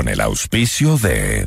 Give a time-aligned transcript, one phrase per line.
[0.00, 1.46] con el auspicio de...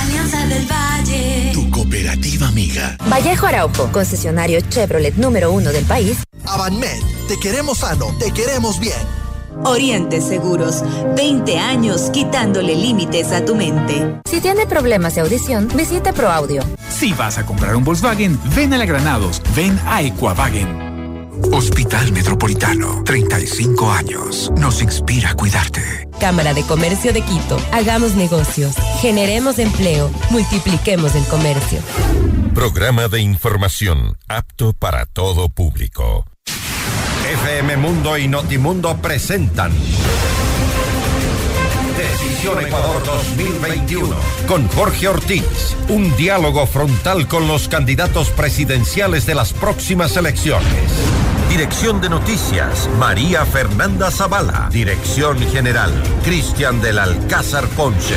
[0.00, 1.50] Alianza del Valle.
[1.52, 2.96] Tu cooperativa amiga.
[3.06, 6.16] Vallejo Araujo, concesionario Chevrolet número uno del país.
[6.46, 8.96] Avanmed, te queremos sano, te queremos bien.
[9.64, 10.82] Oriente Seguros,
[11.16, 14.22] 20 años quitándole límites a tu mente.
[14.24, 16.62] Si tiene problemas de audición, visite ProAudio.
[16.88, 20.85] Si vas a comprar un Volkswagen, ven a la Granados, ven a Equavagen.
[21.52, 24.50] Hospital Metropolitano, 35 años.
[24.56, 26.08] Nos inspira a cuidarte.
[26.20, 27.58] Cámara de Comercio de Quito.
[27.72, 28.74] Hagamos negocios.
[29.00, 30.10] Generemos empleo.
[30.30, 31.80] Multipliquemos el comercio.
[32.54, 36.24] Programa de información apto para todo público.
[37.44, 39.72] FM Mundo y Notimundo presentan
[42.16, 44.16] Decisión Ecuador 2021
[44.48, 45.76] con Jorge Ortiz.
[45.90, 50.64] Un diálogo frontal con los candidatos presidenciales de las próximas elecciones.
[51.50, 54.70] Dirección de Noticias, María Fernanda Zavala.
[54.72, 55.92] Dirección General,
[56.24, 58.16] Cristian del Alcázar Ponce.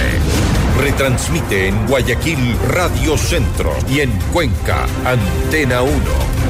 [0.80, 6.49] Retransmite en Guayaquil Radio Centro y en Cuenca, Antena 1.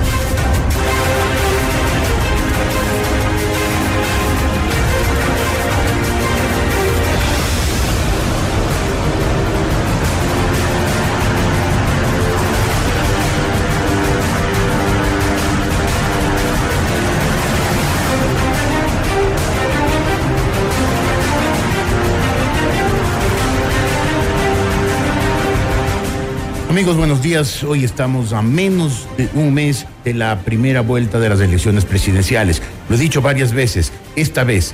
[26.79, 27.61] Amigos, buenos días.
[27.65, 32.61] Hoy estamos a menos de un mes de la primera vuelta de las elecciones presidenciales.
[32.87, 34.73] Lo he dicho varias veces, esta vez,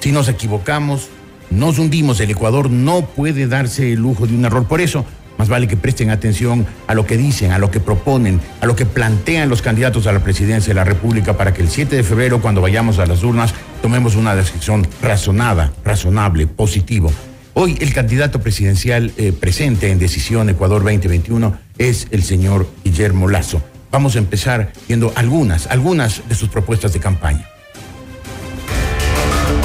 [0.00, 1.08] si nos equivocamos,
[1.48, 2.20] nos hundimos.
[2.20, 4.66] El Ecuador no puede darse el lujo de un error.
[4.66, 5.06] Por eso,
[5.38, 8.76] más vale que presten atención a lo que dicen, a lo que proponen, a lo
[8.76, 12.02] que plantean los candidatos a la presidencia de la República para que el 7 de
[12.02, 17.10] febrero, cuando vayamos a las urnas, tomemos una decisión razonada, razonable, positivo.
[17.58, 23.62] Hoy el candidato presidencial eh, presente en Decisión Ecuador 2021 es el señor Guillermo Lazo.
[23.90, 27.48] Vamos a empezar viendo algunas, algunas de sus propuestas de campaña.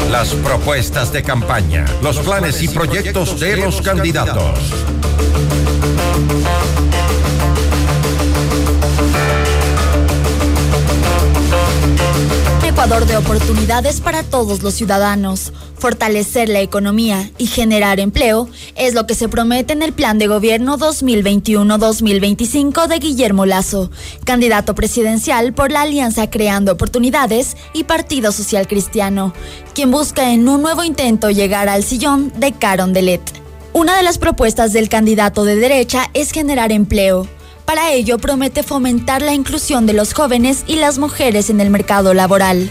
[0.10, 4.74] Las propuestas de campaña, los planes y proyectos de los candidatos.
[12.72, 15.52] Ecuador de oportunidades para todos los ciudadanos.
[15.78, 20.28] Fortalecer la economía y generar empleo es lo que se promete en el Plan de
[20.28, 23.92] Gobierno 2021-2025 de Guillermo Lazo,
[24.24, 29.34] candidato presidencial por la Alianza Creando Oportunidades y Partido Social Cristiano,
[29.76, 33.22] quien busca en un nuevo intento llegar al sillón de Carondelet.
[33.74, 37.28] Una de las propuestas del candidato de derecha es generar empleo.
[37.72, 42.14] Para ello promete fomentar la inclusión de los jóvenes y las mujeres en el mercado
[42.14, 42.70] laboral.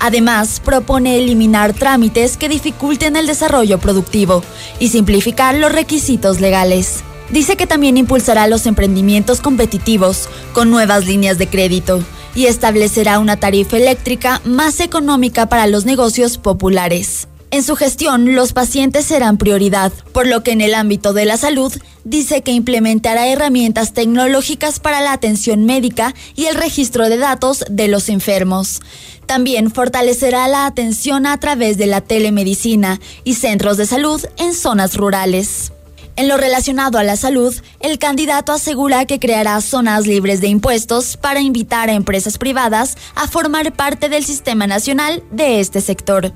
[0.00, 4.42] Además, propone eliminar trámites que dificulten el desarrollo productivo
[4.80, 7.04] y simplificar los requisitos legales.
[7.28, 12.02] Dice que también impulsará los emprendimientos competitivos con nuevas líneas de crédito
[12.34, 17.28] y establecerá una tarifa eléctrica más económica para los negocios populares.
[17.50, 21.38] En su gestión, los pacientes serán prioridad, por lo que en el ámbito de la
[21.38, 21.72] salud
[22.04, 27.88] dice que implementará herramientas tecnológicas para la atención médica y el registro de datos de
[27.88, 28.82] los enfermos.
[29.24, 34.94] También fortalecerá la atención a través de la telemedicina y centros de salud en zonas
[34.94, 35.72] rurales.
[36.16, 41.16] En lo relacionado a la salud, el candidato asegura que creará zonas libres de impuestos
[41.16, 46.34] para invitar a empresas privadas a formar parte del sistema nacional de este sector.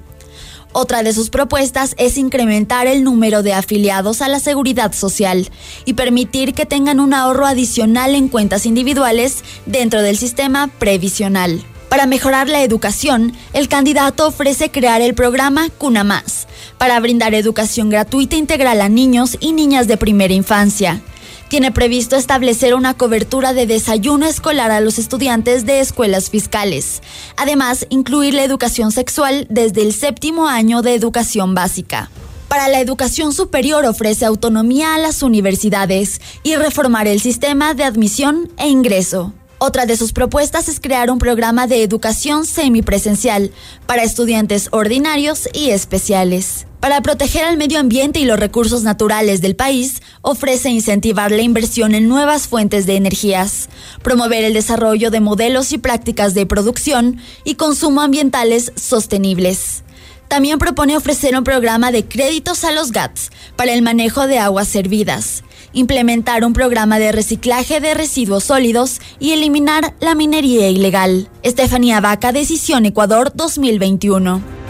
[0.72, 5.50] Otra de sus propuestas es incrementar el número de afiliados a la seguridad social
[5.84, 11.62] y permitir que tengan un ahorro adicional en cuentas individuales dentro del sistema previsional.
[11.91, 16.47] Para mejorar la educación, el candidato ofrece crear el programa Cuna Más,
[16.78, 21.03] para brindar educación gratuita integral a niños y niñas de primera infancia
[21.52, 27.02] tiene previsto establecer una cobertura de desayuno escolar a los estudiantes de escuelas fiscales.
[27.36, 32.08] Además, incluir la educación sexual desde el séptimo año de educación básica.
[32.48, 38.50] Para la educación superior ofrece autonomía a las universidades y reformar el sistema de admisión
[38.56, 39.34] e ingreso.
[39.64, 43.53] Otra de sus propuestas es crear un programa de educación semipresencial
[43.86, 46.66] para estudiantes ordinarios y especiales.
[46.80, 51.94] Para proteger al medio ambiente y los recursos naturales del país, ofrece incentivar la inversión
[51.94, 53.68] en nuevas fuentes de energías,
[54.03, 59.84] promover el desarrollo de modelos y prácticas de producción y consumo ambientales sostenibles.
[60.26, 64.66] También propone ofrecer un programa de créditos a los GATS para el manejo de aguas
[64.66, 71.28] servidas, implementar un programa de reciclaje de residuos sólidos y eliminar la minería ilegal.
[71.42, 74.63] Estefanía Vaca, Decisión Ecuador 2021.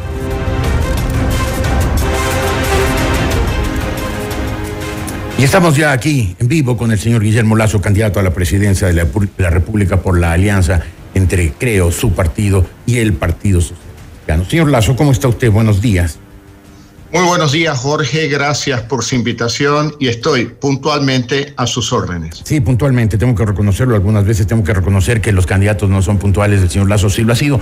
[5.42, 8.86] Y estamos ya aquí en vivo con el señor Guillermo Lazo, candidato a la presidencia
[8.86, 10.82] de la, República por la alianza
[11.14, 14.48] entre Creo, su partido y el Partido Socialista.
[14.48, 15.50] Señor Lazo, ¿cómo está usted?
[15.50, 16.20] Buenos días.
[17.12, 18.26] Muy buenos días, Jorge.
[18.28, 22.40] Gracias por su invitación y estoy puntualmente a sus órdenes.
[22.42, 23.18] Sí, puntualmente.
[23.18, 23.94] Tengo que reconocerlo.
[23.94, 26.62] Algunas veces tengo que reconocer que los candidatos no son puntuales.
[26.62, 27.60] El señor Lazo sí lo ha sido.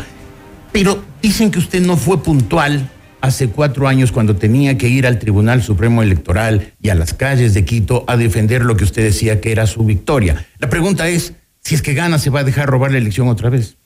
[0.70, 2.88] Pero dicen que usted no fue puntual
[3.20, 7.52] hace cuatro años cuando tenía que ir al Tribunal Supremo Electoral y a las calles
[7.52, 10.46] de Quito a defender lo que usted decía que era su victoria.
[10.60, 13.50] La pregunta es, si es que gana, ¿se va a dejar robar la elección otra
[13.50, 13.76] vez?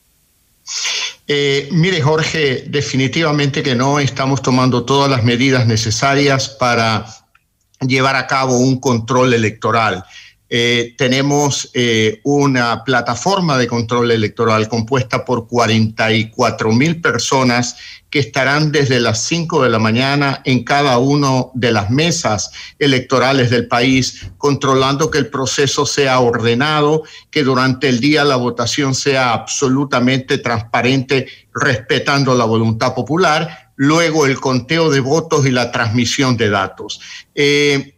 [1.26, 7.06] Eh, mire, Jorge, definitivamente que no estamos tomando todas las medidas necesarias para
[7.80, 10.04] llevar a cabo un control electoral.
[10.50, 17.76] Eh, tenemos eh, una plataforma de control electoral compuesta por 44 mil personas
[18.10, 23.50] que estarán desde las 5 de la mañana en cada una de las mesas electorales
[23.50, 29.32] del país, controlando que el proceso sea ordenado, que durante el día la votación sea
[29.32, 36.50] absolutamente transparente, respetando la voluntad popular, luego el conteo de votos y la transmisión de
[36.50, 37.00] datos.
[37.34, 37.93] Eh,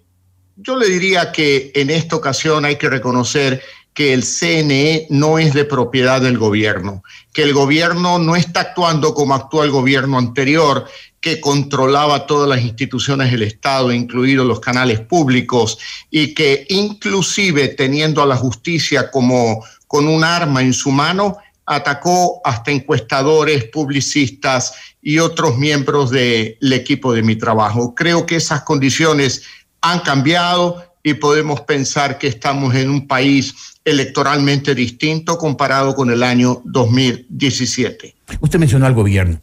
[0.57, 3.63] yo le diría que en esta ocasión hay que reconocer
[3.93, 9.15] que el CNE no es de propiedad del gobierno, que el gobierno no está actuando
[9.15, 10.87] como actuó el gobierno anterior,
[11.21, 15.79] que controlaba todas las instituciones del Estado, incluidos los canales públicos,
[16.11, 22.41] y que inclusive teniendo a la justicia como con un arma en su mano, atacó
[22.45, 27.95] hasta encuestadores, publicistas y otros miembros del equipo de mi trabajo.
[27.95, 29.43] Creo que esas condiciones
[29.91, 33.55] han cambiado y podemos pensar que estamos en un país
[33.85, 38.17] electoralmente distinto comparado con el año 2017.
[38.41, 39.41] Usted mencionó al gobierno.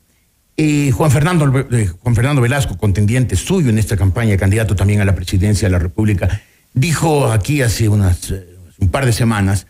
[0.57, 5.06] Eh, Juan, Fernando, eh, Juan Fernando Velasco, contendiente suyo en esta campaña, candidato también a
[5.06, 6.42] la presidencia de la República,
[6.74, 8.45] dijo aquí hace unas, eh,
[8.78, 9.66] un par de semanas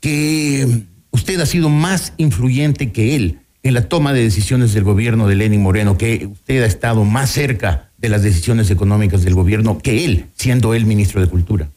[0.00, 5.26] que usted ha sido más influyente que él en la toma de decisiones del gobierno
[5.26, 9.78] de Lenin Moreno, que usted ha estado más cerca de las decisiones económicas del gobierno
[9.78, 11.68] que él, siendo él ministro de Cultura.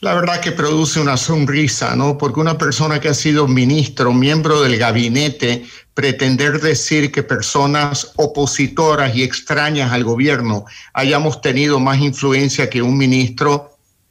[0.00, 2.18] La verdad que produce una sonrisa, ¿no?
[2.18, 9.16] Porque una persona que ha sido ministro, miembro del gabinete, pretender decir que personas opositoras
[9.16, 13.70] y extrañas al gobierno hayamos tenido más influencia que un ministro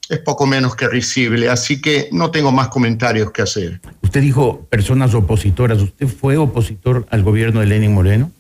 [0.10, 1.50] es poco menos que risible.
[1.50, 3.80] Así que no tengo más comentarios que hacer.
[4.02, 5.80] Usted dijo personas opositoras.
[5.80, 8.32] ¿Usted fue opositor al gobierno de Lenin Moreno?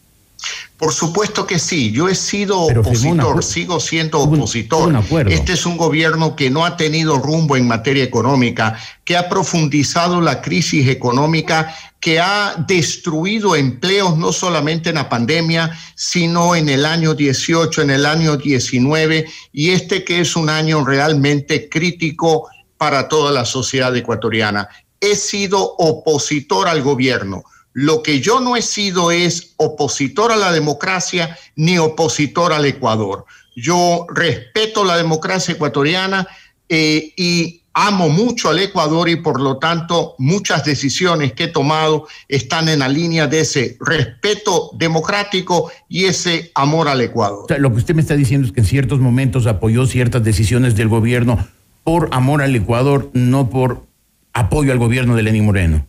[0.78, 4.94] Por supuesto que sí, yo he sido opositor, sigo siendo opositor.
[5.30, 10.20] este es un gobierno que no ha tenido rumbo en materia económica, que ha profundizado
[10.20, 16.86] la crisis económica, que ha destruido empleos no solamente en la pandemia, sino en el
[16.86, 23.08] año 18, en el año 19, y este que es un año realmente crítico para
[23.08, 24.68] toda la sociedad ecuatoriana.
[25.00, 27.44] He sido opositor al gobierno
[27.74, 33.26] lo que yo no he sido es opositor a la democracia ni opositor al Ecuador.
[33.56, 36.28] Yo respeto la democracia ecuatoriana
[36.70, 42.08] eh, y amo mucho al Ecuador y por lo tanto muchas decisiones que he tomado
[42.28, 47.46] están en la línea de ese respeto democrático y ese amor al Ecuador.
[47.60, 50.88] lo que usted me está diciendo es que en ciertos momentos apoyó ciertas decisiones del
[50.88, 51.48] gobierno
[51.84, 53.86] por amor al Ecuador, no por
[54.34, 55.86] apoyo al gobierno de Lenín Moreno.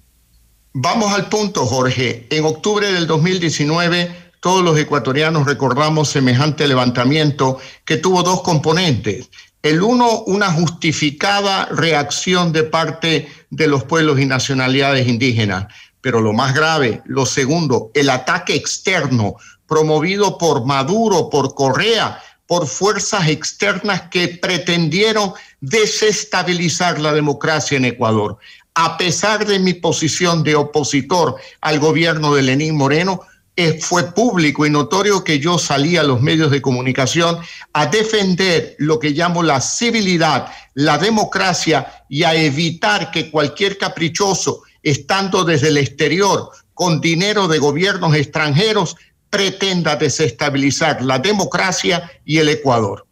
[0.77, 2.27] Vamos al punto, Jorge.
[2.31, 9.31] En octubre del 2019, todos los ecuatorianos recordamos semejante levantamiento que tuvo dos componentes.
[9.63, 15.73] El uno, una justificada reacción de parte de los pueblos y nacionalidades indígenas.
[16.01, 19.37] Pero lo más grave, lo segundo, el ataque externo
[19.69, 28.39] promovido por Maduro, por Correa, por fuerzas externas que pretendieron desestabilizar la democracia en Ecuador
[28.75, 33.21] a pesar de mi posición de opositor al gobierno de Lenín Moreno,
[33.57, 37.39] eh, fue público y notorio que yo salí a los medios de comunicación
[37.73, 44.63] a defender lo que llamo la civilidad, la democracia y a evitar que cualquier caprichoso,
[44.83, 48.97] estando desde el exterior con dinero de gobiernos extranjeros,
[49.31, 53.07] pretenda desestabilizar la democracia y el Ecuador.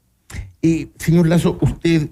[0.60, 2.08] Y, señor Lazo, usted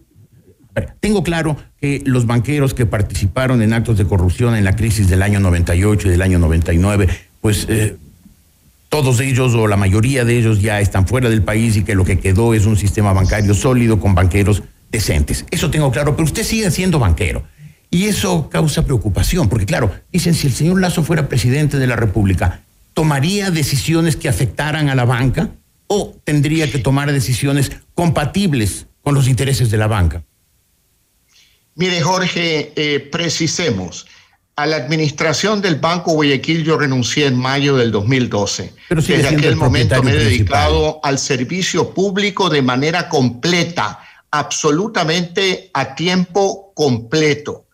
[1.01, 5.23] tengo claro que los banqueros que participaron en actos de corrupción en la crisis del
[5.23, 7.09] año 98 y del año 99,
[7.41, 7.97] pues eh,
[8.89, 12.05] todos ellos o la mayoría de ellos ya están fuera del país y que lo
[12.05, 15.45] que quedó es un sistema bancario sólido con banqueros decentes.
[15.51, 17.43] Eso tengo claro, pero usted sigue siendo banquero.
[17.91, 21.97] Y eso causa preocupación, porque claro, dicen, si el señor Lazo fuera presidente de la
[21.97, 22.63] República,
[22.95, 25.51] ¿tomaría decisiones que afectaran a la banca
[25.93, 30.23] o tendría que tomar decisiones compatibles con los intereses de la banca.
[31.81, 34.07] Mire, Jorge, eh, precisemos.
[34.55, 38.75] A la administración del Banco Guayaquil yo renuncié en mayo del 2012.
[38.87, 43.99] Pero Desde aquel momento me he dedicado al servicio público de manera completa,
[44.31, 47.65] absolutamente a tiempo completo.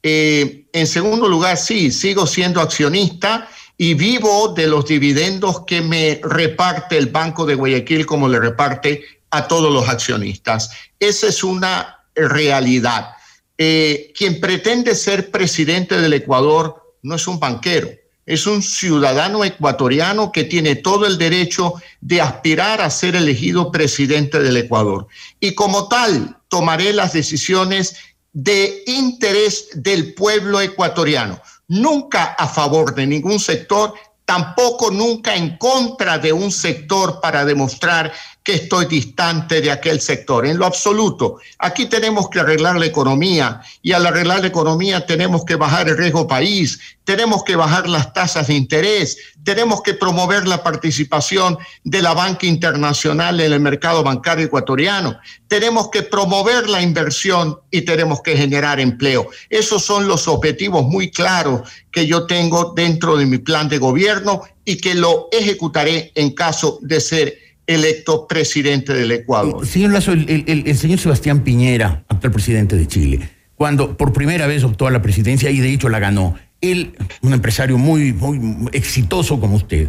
[0.00, 6.20] Eh, en segundo lugar, sí, sigo siendo accionista y vivo de los dividendos que me
[6.22, 10.70] reparte el Banco de Guayaquil como le reparte a todos los accionistas.
[11.00, 13.15] Esa es una realidad.
[13.58, 17.88] Eh, quien pretende ser presidente del Ecuador no es un banquero,
[18.26, 24.40] es un ciudadano ecuatoriano que tiene todo el derecho de aspirar a ser elegido presidente
[24.40, 25.06] del Ecuador.
[25.40, 27.96] Y como tal, tomaré las decisiones
[28.32, 33.94] de interés del pueblo ecuatoriano, nunca a favor de ningún sector,
[34.26, 38.12] tampoco nunca en contra de un sector para demostrar
[38.46, 41.38] que estoy distante de aquel sector, en lo absoluto.
[41.58, 45.96] Aquí tenemos que arreglar la economía y al arreglar la economía tenemos que bajar el
[45.96, 52.00] riesgo país, tenemos que bajar las tasas de interés, tenemos que promover la participación de
[52.00, 58.22] la banca internacional en el mercado bancario ecuatoriano, tenemos que promover la inversión y tenemos
[58.22, 59.28] que generar empleo.
[59.50, 64.42] Esos son los objetivos muy claros que yo tengo dentro de mi plan de gobierno
[64.64, 69.64] y que lo ejecutaré en caso de ser electo presidente del Ecuador.
[69.64, 74.64] Eh, señor Lazo, el, señor Sebastián Piñera, actual presidente de Chile, cuando por primera vez
[74.64, 79.40] optó a la presidencia y de hecho la ganó, él, un empresario muy, muy exitoso
[79.40, 79.88] como usted,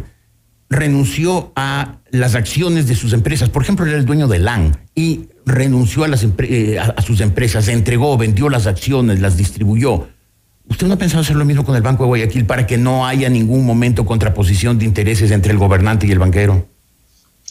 [0.70, 3.48] renunció a las acciones de sus empresas.
[3.48, 7.68] Por ejemplo, era el dueño de LAN y renunció a, las eh, a, sus empresas,
[7.68, 10.08] entregó, vendió las acciones, las distribuyó.
[10.68, 13.06] ¿Usted no ha pensado hacer lo mismo con el Banco de Guayaquil para que no
[13.06, 16.68] haya ningún momento contraposición de intereses entre el gobernante y el banquero?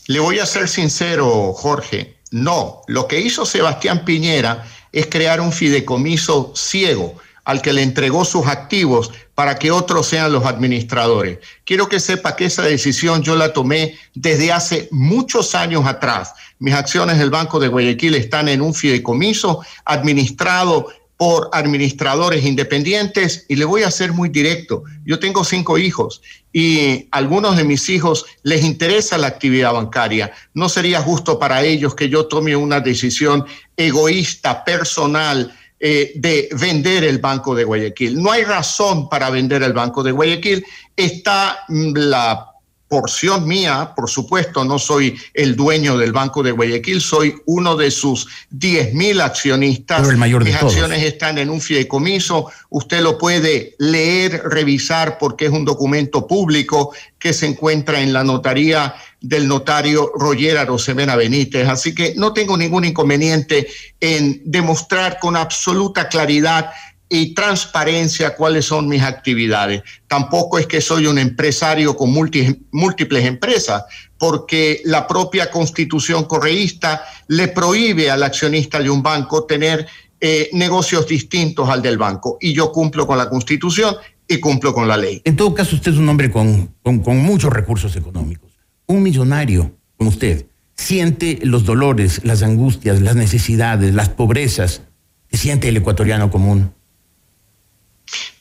[0.08, 2.16] Le voy a ser sincero, Jorge.
[2.32, 8.24] No, lo que hizo Sebastián Piñera es crear un fideicomiso ciego al que le entregó
[8.24, 11.40] sus activos para que otros sean los administradores.
[11.66, 16.34] Quiero que sepa que esa decisión yo la tomé desde hace muchos años atrás.
[16.60, 20.88] Mis acciones del Banco de Guayaquil están en un fideicomiso administrado
[21.18, 24.84] por administradores independientes y le voy a ser muy directo.
[25.04, 26.22] Yo tengo cinco hijos
[26.54, 30.32] y algunos de mis hijos les interesa la actividad bancaria.
[30.54, 33.46] No sería justo para ellos que yo tome una decisión
[33.76, 38.22] egoísta, personal, eh, de vender el Banco de Guayaquil.
[38.22, 40.66] No hay razón para vender el Banco de Guayaquil.
[40.96, 42.52] Está mm, la
[42.88, 47.92] porción mía, por supuesto, no soy el dueño del Banco de Guayaquil, soy uno de
[47.92, 50.08] sus 10 mil accionistas.
[50.08, 50.74] el mayor Mis de todos.
[50.74, 56.94] acciones están en un fideicomiso, usted lo puede leer, revisar, porque es un documento público
[57.20, 61.68] que se encuentra en la notaría del notario Roger Arosemena Benítez.
[61.68, 63.68] Así que no tengo ningún inconveniente
[64.00, 66.72] en demostrar con absoluta claridad
[67.10, 69.82] y transparencia cuáles son mis actividades.
[70.08, 73.84] Tampoco es que soy un empresario con múltiples empresas,
[74.18, 79.88] porque la propia constitución correísta le prohíbe al accionista de un banco tener
[80.20, 82.38] eh, negocios distintos al del banco.
[82.42, 83.96] Y yo cumplo con la constitución
[84.28, 85.22] y cumplo con la ley.
[85.24, 88.52] En todo caso, usted es un hombre con, con, muchos recursos económicos.
[88.88, 94.82] Un millonario como usted siente los dolores, las angustias, las necesidades, las pobrezas
[95.28, 96.74] que siente el ecuatoriano común.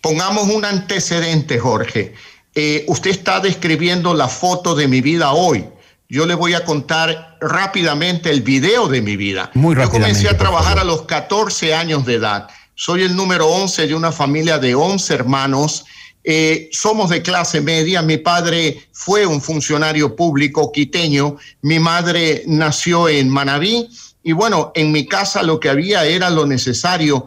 [0.01, 2.15] Pongamos un antecedente, Jorge.
[2.55, 5.67] Eh, usted está describiendo la foto de mi vida hoy.
[6.09, 9.51] Yo le voy a contar rápidamente el video de mi vida.
[9.55, 12.49] Muy Yo comencé a trabajar a los 14 años de edad.
[12.75, 15.85] Soy el número 11 de una familia de 11 hermanos.
[16.23, 18.03] Eh, somos de clase media.
[18.03, 21.37] Mi padre fue un funcionario público quiteño.
[21.63, 23.89] Mi madre nació en Manabí.
[24.23, 27.27] Y bueno, en mi casa lo que había era lo necesario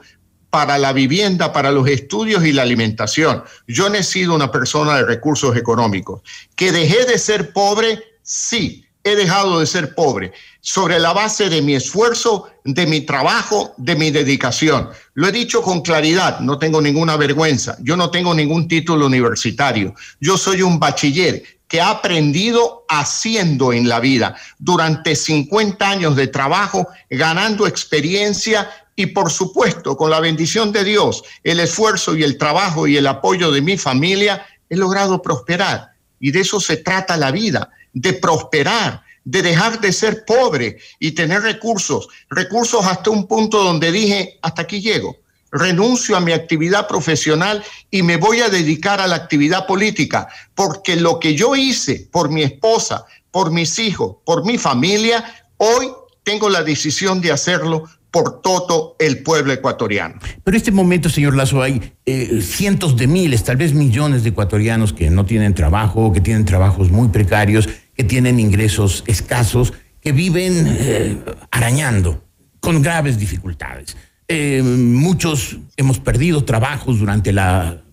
[0.49, 3.43] para la vivienda, para los estudios y la alimentación.
[3.67, 6.21] Yo no he sido una persona de recursos económicos.
[6.55, 11.61] Que dejé de ser pobre, sí, he dejado de ser pobre sobre la base de
[11.61, 14.89] mi esfuerzo, de mi trabajo, de mi dedicación.
[15.13, 19.93] Lo he dicho con claridad, no tengo ninguna vergüenza, yo no tengo ningún título universitario,
[20.19, 26.27] yo soy un bachiller que ha aprendido haciendo en la vida durante 50 años de
[26.27, 32.37] trabajo, ganando experiencia y por supuesto, con la bendición de Dios, el esfuerzo y el
[32.37, 35.93] trabajo y el apoyo de mi familia, he logrado prosperar.
[36.19, 41.11] Y de eso se trata la vida, de prosperar, de dejar de ser pobre y
[41.11, 45.15] tener recursos, recursos hasta un punto donde dije, hasta aquí llego.
[45.49, 50.97] Renuncio a mi actividad profesional y me voy a dedicar a la actividad política, porque
[50.97, 55.23] lo que yo hice por mi esposa, por mis hijos, por mi familia,
[55.55, 55.89] hoy
[56.25, 60.15] tengo la decisión de hacerlo por todo el pueblo ecuatoriano.
[60.43, 64.29] Pero en este momento, señor Lazo, hay eh, cientos de miles, tal vez millones de
[64.29, 70.11] ecuatorianos que no tienen trabajo, que tienen trabajos muy precarios, que tienen ingresos escasos, que
[70.11, 71.17] viven eh,
[71.51, 72.23] arañando
[72.59, 73.95] con graves dificultades.
[74.27, 77.83] Eh, muchos hemos perdido trabajos durante la...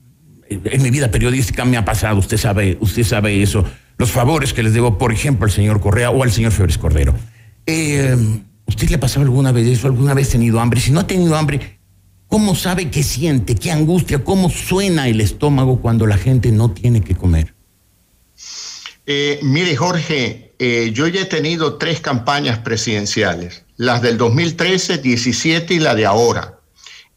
[0.48, 3.64] En mi vida periodística me ha pasado, usted sabe, usted sabe eso,
[3.98, 7.14] los favores que les debo, por ejemplo, al señor Correa o al señor Febres Cordero.
[8.66, 9.86] ¿Usted le ha pasado alguna vez eso?
[9.86, 10.80] ¿Alguna vez ha tenido hambre?
[10.80, 11.80] Si no ha tenido hambre,
[12.26, 17.00] ¿cómo sabe qué siente, qué angustia, cómo suena el estómago cuando la gente no tiene
[17.00, 17.54] que comer?
[19.06, 25.74] Eh, mire, Jorge, eh, yo ya he tenido tres campañas presidenciales, las del 2013, 17
[25.74, 26.58] y la de ahora.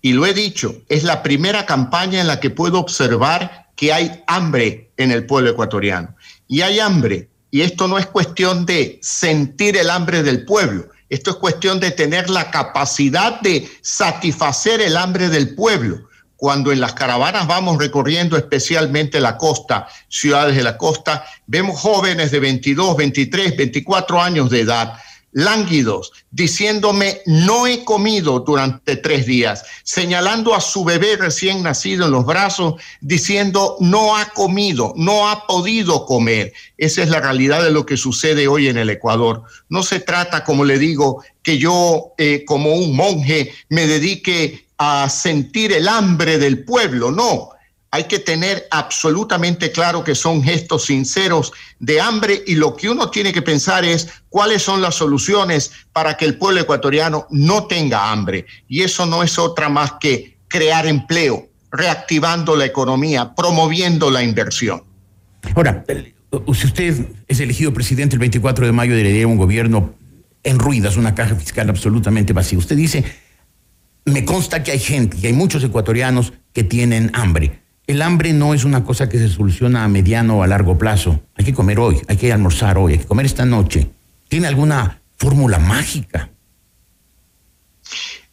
[0.02, 4.24] Y lo he dicho, es la primera campaña en la que puedo observar que hay
[4.28, 6.16] hambre en el pueblo ecuatoriano.
[6.48, 11.32] Y hay hambre, y esto no es cuestión de sentir el hambre del pueblo, esto
[11.32, 16.08] es cuestión de tener la capacidad de satisfacer el hambre del pueblo.
[16.36, 22.32] Cuando en las caravanas vamos recorriendo especialmente la costa, ciudades de la costa, vemos jóvenes
[22.32, 24.94] de 22, 23, 24 años de edad
[25.32, 32.12] lánguidos, diciéndome no he comido durante tres días, señalando a su bebé recién nacido en
[32.12, 36.54] los brazos, diciendo no ha comido, no ha podido comer.
[36.78, 39.44] Esa es la realidad de lo que sucede hoy en el Ecuador.
[39.70, 45.10] No se trata, como le digo, que yo eh, como un monje me dedique a
[45.10, 47.52] sentir el hambre del pueblo, no
[47.92, 53.10] hay que tener absolutamente claro que son gestos sinceros de hambre y lo que uno
[53.10, 58.12] tiene que pensar es cuáles son las soluciones para que el pueblo ecuatoriano no tenga
[58.12, 58.46] hambre.
[58.68, 64.84] Y eso no es otra más que crear empleo, reactivando la economía, promoviendo la inversión.
[65.56, 65.84] Ahora,
[66.54, 69.96] si usted es elegido presidente el 24 de mayo, heredaría un gobierno
[70.44, 72.60] en ruinas, una caja fiscal absolutamente vacía.
[72.60, 73.04] Usted dice,
[74.06, 78.54] me consta que hay gente, y hay muchos ecuatorianos que tienen hambre el hambre no
[78.54, 81.22] es una cosa que se soluciona a mediano o a largo plazo.
[81.36, 83.90] Hay que comer hoy, hay que almorzar hoy, hay que comer esta noche.
[84.28, 86.30] ¿Tiene alguna fórmula mágica?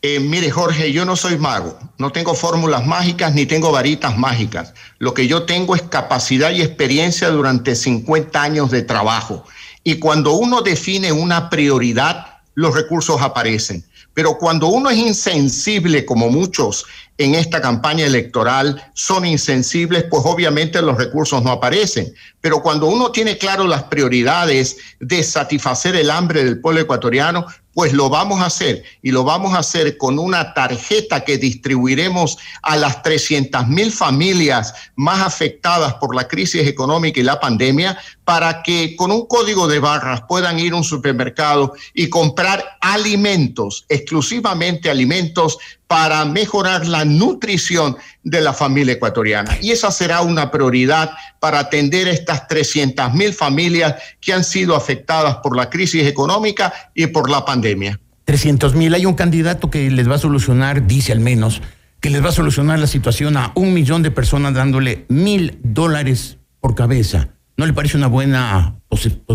[0.03, 4.75] Eh, mire, Jorge, yo no soy mago, no tengo fórmulas mágicas ni tengo varitas mágicas.
[4.99, 9.47] Lo que yo tengo es capacidad y experiencia durante 50 años de trabajo.
[9.83, 13.87] Y cuando uno define una prioridad, los recursos aparecen.
[14.17, 16.87] Pero cuando uno es insensible, como muchos
[17.19, 22.15] en esta campaña electoral son insensibles, pues obviamente los recursos no aparecen.
[22.41, 27.45] Pero cuando uno tiene claro las prioridades de satisfacer el hambre del pueblo ecuatoriano,
[27.77, 32.39] pues lo vamos a hacer y lo vamos a hacer con una tarjeta que distribuiremos
[32.63, 38.63] a las 300 mil familias más afectadas por la crisis económica y la pandemia para
[38.63, 44.89] que con un código de barras puedan ir a un supermercado y comprar alimentos, exclusivamente
[44.89, 49.57] alimentos para mejorar la nutrición de la familia ecuatoriana.
[49.61, 55.37] Y esa será una prioridad para atender estas 300 mil familias que han sido afectadas
[55.37, 58.01] por la crisis económica y por la pandemia.
[58.25, 58.93] 300 mil.
[58.95, 61.63] Hay un candidato que les va a solucionar, dice al menos,
[62.01, 66.39] que les va a solucionar la situación a un millón de personas dándole mil dólares
[66.61, 67.29] por cabeza.
[67.57, 68.81] ¿No le parece una buena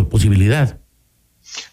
[0.09, 0.80] posibilidad?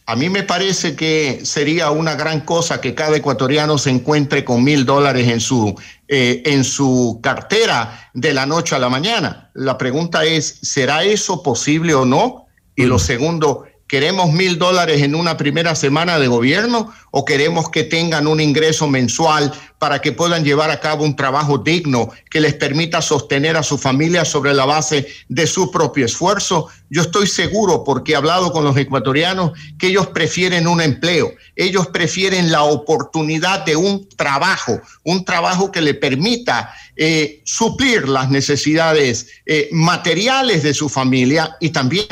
[0.06, 4.64] A mí me parece que sería una gran cosa que cada ecuatoriano se encuentre con
[4.64, 9.50] mil dólares en su, eh, en su cartera de la noche a la mañana.
[9.54, 12.46] La pregunta es, ¿será eso posible o no?
[12.74, 17.84] Y lo segundo, ¿Queremos mil dólares en una primera semana de gobierno o queremos que
[17.84, 22.52] tengan un ingreso mensual para que puedan llevar a cabo un trabajo digno que les
[22.52, 26.68] permita sostener a su familia sobre la base de su propio esfuerzo?
[26.90, 31.86] Yo estoy seguro, porque he hablado con los ecuatorianos, que ellos prefieren un empleo, ellos
[31.86, 39.28] prefieren la oportunidad de un trabajo, un trabajo que le permita eh, suplir las necesidades
[39.46, 42.06] eh, materiales de su familia y también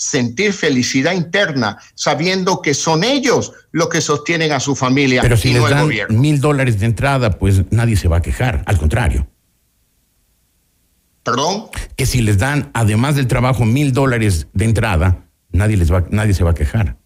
[0.00, 5.52] sentir felicidad interna, sabiendo que son ellos los que sostienen a su familia Pero si
[5.52, 9.28] les dan mil dólares de entrada, pues nadie se va a quejar, al contrario.
[11.22, 11.66] ¿Perdón?
[11.96, 16.32] Que si les dan, además del trabajo, mil dólares de entrada, nadie, les va, nadie
[16.32, 16.96] se va a quejar.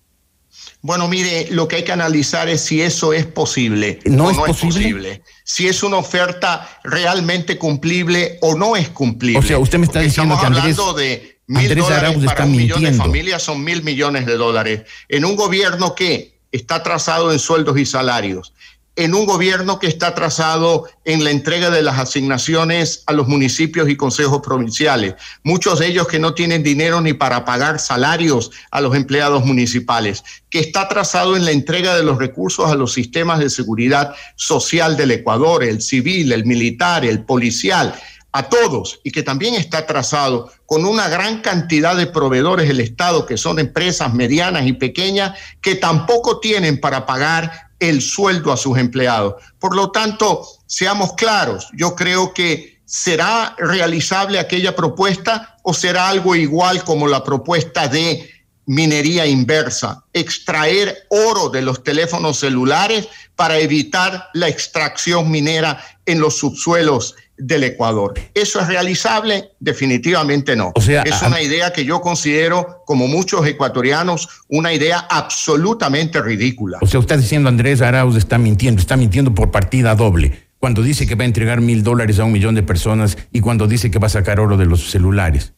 [0.80, 4.36] Bueno, mire, lo que hay que analizar es si eso es posible no, o es,
[4.36, 4.68] no posible?
[4.68, 5.22] es posible.
[5.42, 9.40] Si es una oferta realmente cumplible o no es cumplible.
[9.40, 12.92] O sea, usted me está diciendo que Andrés, de Mil dólares para un millón de
[12.94, 14.82] familias son mil millones de dólares.
[15.08, 18.54] En un gobierno que está trazado en sueldos y salarios,
[18.96, 23.88] en un gobierno que está atrasado en la entrega de las asignaciones a los municipios
[23.88, 28.80] y consejos provinciales, muchos de ellos que no tienen dinero ni para pagar salarios a
[28.80, 33.40] los empleados municipales, que está atrasado en la entrega de los recursos a los sistemas
[33.40, 37.94] de seguridad social del Ecuador, el civil, el militar, el policial,
[38.34, 43.26] a todos y que también está atrasado con una gran cantidad de proveedores del Estado
[43.26, 48.76] que son empresas medianas y pequeñas que tampoco tienen para pagar el sueldo a sus
[48.76, 49.36] empleados.
[49.60, 56.34] Por lo tanto, seamos claros, yo creo que será realizable aquella propuesta o será algo
[56.34, 58.28] igual como la propuesta de
[58.66, 66.38] minería inversa, extraer oro de los teléfonos celulares para evitar la extracción minera en los
[66.38, 68.14] subsuelos del Ecuador.
[68.34, 69.50] ¿Eso es realizable?
[69.58, 70.72] Definitivamente no.
[70.74, 76.78] O sea, es una idea que yo considero, como muchos ecuatorianos, una idea absolutamente ridícula.
[76.80, 80.48] O sea, usted diciendo Andrés Arauz está mintiendo, está mintiendo por partida doble.
[80.58, 83.66] Cuando dice que va a entregar mil dólares a un millón de personas y cuando
[83.66, 85.52] dice que va a sacar oro de los celulares.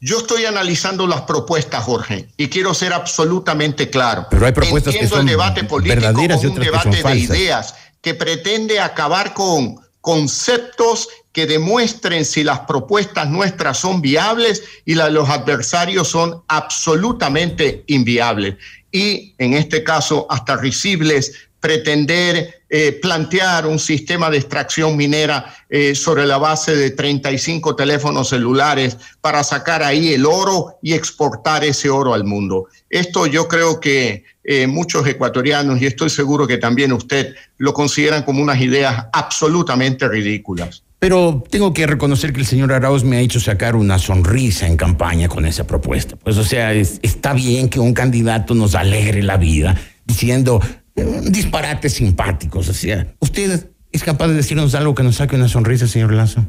[0.00, 4.26] Yo estoy analizando las propuestas, Jorge, y quiero ser absolutamente claro.
[4.30, 6.90] Pero hay propuestas Entiendo que son el debate político verdaderas y un otras que son
[6.90, 7.36] debate de falsas.
[7.36, 14.94] ideas que pretende acabar con conceptos que demuestren si las propuestas nuestras son viables y
[14.94, 18.56] las de los adversarios son absolutamente inviables.
[18.90, 25.94] Y en este caso, hasta risibles, pretender eh, plantear un sistema de extracción minera eh,
[25.94, 31.90] sobre la base de 35 teléfonos celulares para sacar ahí el oro y exportar ese
[31.90, 32.66] oro al mundo.
[32.88, 38.22] Esto yo creo que eh, muchos ecuatorianos, y estoy seguro que también usted, lo consideran
[38.22, 40.82] como unas ideas absolutamente ridículas.
[40.98, 44.76] Pero tengo que reconocer que el señor Arauz me ha hecho sacar una sonrisa en
[44.76, 46.16] campaña con esa propuesta.
[46.16, 50.60] Pues, o sea, es- está bien que un candidato nos alegre la vida diciendo
[50.94, 52.68] disparates simpáticos.
[52.68, 52.72] O
[53.20, 56.44] ¿usted es capaz de decirnos algo que nos saque una sonrisa, señor Lazo?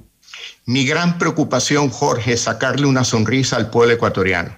[0.65, 4.57] Mi gran preocupación, Jorge, es sacarle una sonrisa al pueblo ecuatoriano.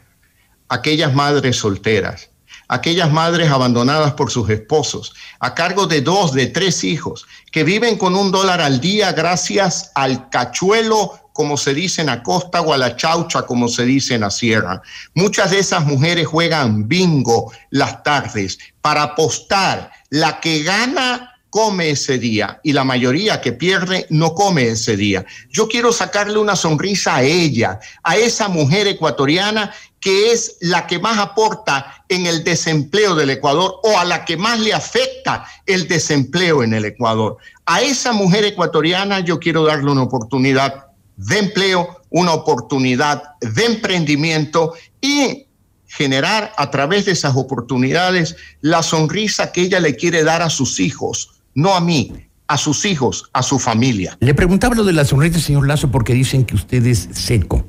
[0.69, 2.29] Aquellas madres solteras,
[2.67, 7.97] aquellas madres abandonadas por sus esposos, a cargo de dos, de tres hijos, que viven
[7.97, 12.73] con un dólar al día gracias al cachuelo, como se dice en la costa, o
[12.73, 14.81] a la chaucha, como se dice en la sierra.
[15.15, 19.91] Muchas de esas mujeres juegan bingo las tardes para apostar.
[20.09, 25.23] La que gana come ese día y la mayoría que pierde no come ese día.
[25.51, 30.97] Yo quiero sacarle una sonrisa a ella, a esa mujer ecuatoriana que es la que
[30.97, 35.87] más aporta en el desempleo del Ecuador o a la que más le afecta el
[35.87, 37.37] desempleo en el Ecuador.
[37.67, 44.73] A esa mujer ecuatoriana yo quiero darle una oportunidad de empleo, una oportunidad de emprendimiento
[45.01, 45.45] y
[45.87, 50.79] generar a través de esas oportunidades la sonrisa que ella le quiere dar a sus
[50.79, 52.11] hijos, no a mí,
[52.47, 54.17] a sus hijos, a su familia.
[54.19, 57.67] Le preguntaba lo de la sonrisa, señor Lazo, porque dicen que usted es seco,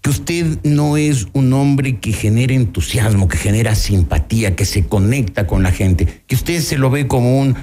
[0.00, 5.46] que usted no es un hombre que genera entusiasmo, que genera simpatía, que se conecta
[5.46, 7.56] con la gente, que usted se lo ve como un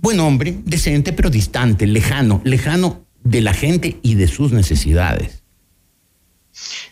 [0.00, 5.42] buen hombre, decente, pero distante, lejano, lejano de la gente y de sus necesidades.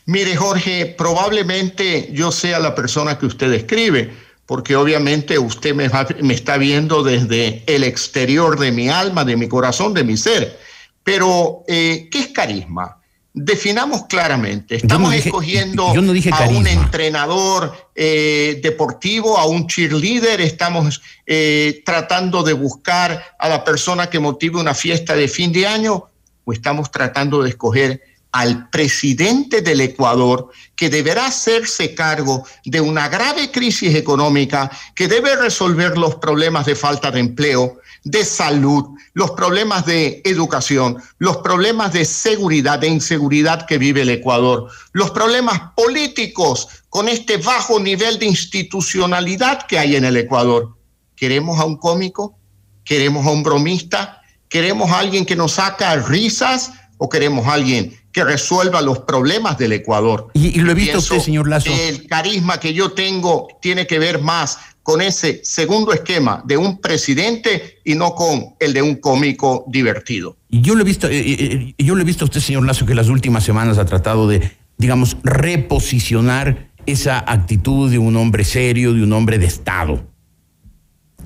[0.06, 4.10] Mire, Jorge, probablemente yo sea la persona que usted describe,
[4.46, 9.36] porque obviamente usted me, va- me está viendo desde el exterior de mi alma, de
[9.36, 10.58] mi corazón, de mi ser.
[11.04, 12.96] Pero, eh, ¿qué es carisma?
[13.32, 14.76] Definamos claramente.
[14.76, 19.68] Yo no Estamos dije- escogiendo yo no dije a un entrenador eh, deportivo, a un
[19.68, 25.52] cheerleader, estamos eh, tratando de buscar a la persona que motive una fiesta de fin
[25.52, 26.06] de año,
[26.44, 33.08] o estamos tratando de escoger al presidente del Ecuador, que deberá hacerse cargo de una
[33.08, 39.32] grave crisis económica, que debe resolver los problemas de falta de empleo, de salud, los
[39.32, 45.60] problemas de educación, los problemas de seguridad, de inseguridad que vive el Ecuador, los problemas
[45.76, 50.76] políticos con este bajo nivel de institucionalidad que hay en el Ecuador.
[51.16, 52.38] ¿Queremos a un cómico?
[52.84, 54.19] ¿Queremos a un bromista?
[54.50, 59.56] ¿Queremos a alguien que nos saca risas o queremos a alguien que resuelva los problemas
[59.56, 60.26] del Ecuador?
[60.34, 61.70] Y, y lo he visto Pienso usted, señor Lazo.
[61.70, 66.80] El carisma que yo tengo tiene que ver más con ese segundo esquema de un
[66.80, 70.36] presidente y no con el de un cómico divertido.
[70.48, 72.86] Y yo lo he visto, eh, eh, yo lo he visto a usted, señor Lazo,
[72.86, 78.94] que las últimas semanas ha tratado de, digamos, reposicionar esa actitud de un hombre serio,
[78.94, 80.09] de un hombre de Estado.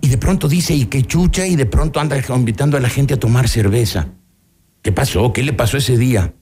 [0.04, 3.14] Y de pronto dice, y que chucha, y de pronto anda invitando a la gente
[3.14, 4.08] a tomar cerveza.
[4.82, 5.32] ¿Qué pasó?
[5.32, 6.34] ¿Qué le pasó ese día?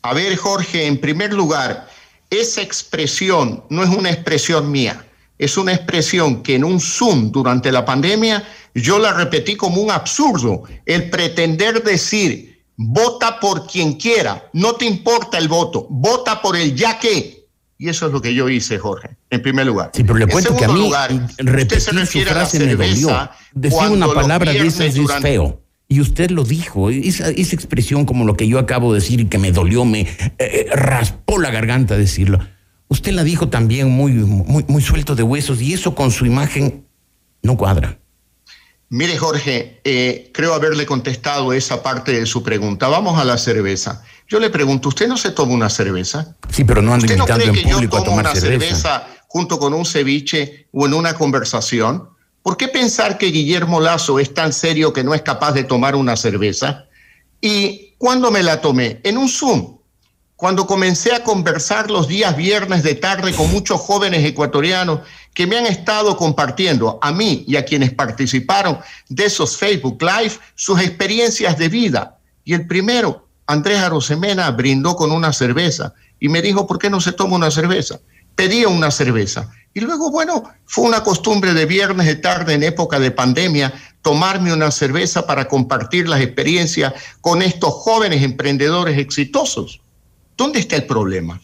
[0.00, 1.90] A ver, Jorge, en primer lugar,
[2.30, 5.06] esa expresión no es una expresión mía.
[5.36, 9.90] es una expresión que en un Zoom durante la pandemia yo la repetí como un
[9.90, 16.56] absurdo, el pretender decir, vota por quien quiera, no te importa el voto, vota por
[16.56, 17.39] el ya que.
[17.80, 19.90] Y eso es lo que yo hice, Jorge, en primer lugar.
[19.94, 20.92] Sí, pero le cuento que a mí
[21.38, 23.30] repetir su frase me dolió.
[23.54, 25.62] Decir una palabra de esas es feo.
[25.88, 29.24] Y usted lo dijo, esa, esa, expresión como lo que yo acabo de decir y
[29.24, 30.06] que me dolió, me
[30.38, 32.38] eh, raspó la garganta decirlo.
[32.88, 36.84] Usted la dijo también muy, muy, muy suelto de huesos y eso con su imagen
[37.42, 37.98] no cuadra.
[38.92, 42.88] Mire, Jorge, eh, creo haberle contestado esa parte de su pregunta.
[42.88, 44.02] Vamos a la cerveza.
[44.26, 46.34] Yo le pregunto, ¿usted no se toma una cerveza?
[46.48, 49.06] Sí, pero no anda invitando no en público a tomar una cerveza.
[49.28, 52.08] junto con un ceviche o en una conversación?
[52.42, 55.94] ¿Por qué pensar que Guillermo Lazo es tan serio que no es capaz de tomar
[55.94, 56.86] una cerveza?
[57.40, 59.00] ¿Y cuándo me la tomé?
[59.04, 59.78] En un Zoom
[60.40, 65.00] cuando comencé a conversar los días viernes de tarde con muchos jóvenes ecuatorianos
[65.34, 70.34] que me han estado compartiendo a mí y a quienes participaron de esos Facebook Live
[70.54, 72.18] sus experiencias de vida.
[72.44, 77.00] Y el primero, Andrés Arosemena, brindó con una cerveza y me dijo, ¿por qué no
[77.00, 78.00] se toma una cerveza?
[78.34, 79.50] Pedía una cerveza.
[79.72, 84.52] Y luego, bueno, fue una costumbre de viernes de tarde en época de pandemia tomarme
[84.52, 89.80] una cerveza para compartir las experiencias con estos jóvenes emprendedores exitosos.
[90.36, 91.40] ¿Dónde está el problema?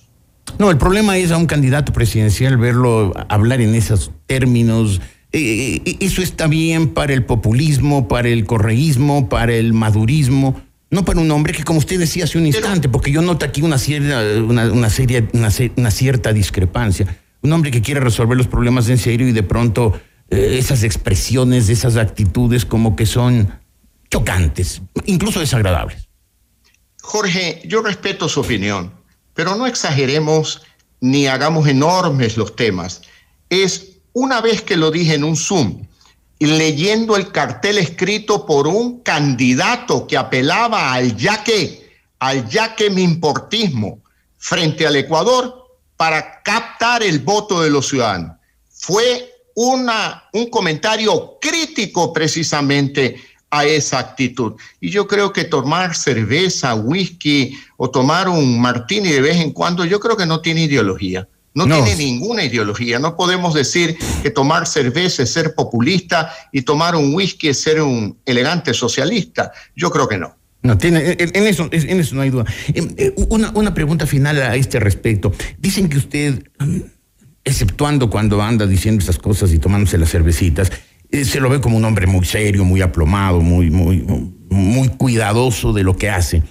[0.59, 5.01] No, el problema es a un candidato presidencial verlo hablar en esos términos.
[5.33, 11.05] Eh, eh, eso está bien para el populismo, para el correísmo, para el madurismo, no
[11.05, 13.79] para un hombre que, como usted decía hace un instante, porque yo noto aquí una,
[13.79, 17.19] cierta, una, seria, una, cierta discrepancia.
[17.43, 21.69] Un hombre que quiere resolver los problemas en serio y de pronto eh, esas expresiones,
[21.69, 23.53] esas actitudes como que son
[24.11, 26.09] chocantes, incluso desagradables.
[27.03, 28.93] Jorge, yo respeto su opinión,
[29.37, 30.63] pero no exageremos
[31.01, 33.03] ni hagamos enormes los temas.
[33.51, 35.87] Es una vez que lo dije en un Zoom,
[36.41, 42.91] leyendo el cartel escrito por un candidato que apelaba al ya que, al ya que
[42.91, 44.01] mi importismo
[44.39, 48.37] frente al Ecuador para captar el voto de los ciudadanos.
[48.71, 53.17] Fue una, un comentario crítico precisamente
[53.59, 54.55] a esa actitud.
[54.81, 59.85] Y yo creo que tomar cerveza, whisky o tomar un martini de vez en cuando,
[59.85, 61.29] yo creo que no tiene ideología.
[61.55, 62.99] No, tiene ninguna ideología.
[62.99, 67.81] No podemos decir que tomar cerveza es ser populista y tomar un whisky es ser
[67.81, 69.53] un elegante socialista.
[69.75, 70.37] Yo creo que no.
[70.63, 72.45] No, tiene, en, eso, en eso no hay duda.
[72.75, 75.33] Em, eh, una, una pregunta final a este respecto.
[75.59, 76.43] Dicen que usted,
[77.43, 80.71] exceptuando cuando anda diciendo esas cosas y tomándose las cervecitas,
[81.11, 84.05] eh, se lo ve como un hombre muy serio, muy aplomado, muy, muy,
[84.51, 86.43] muy cuidadoso de lo que hace.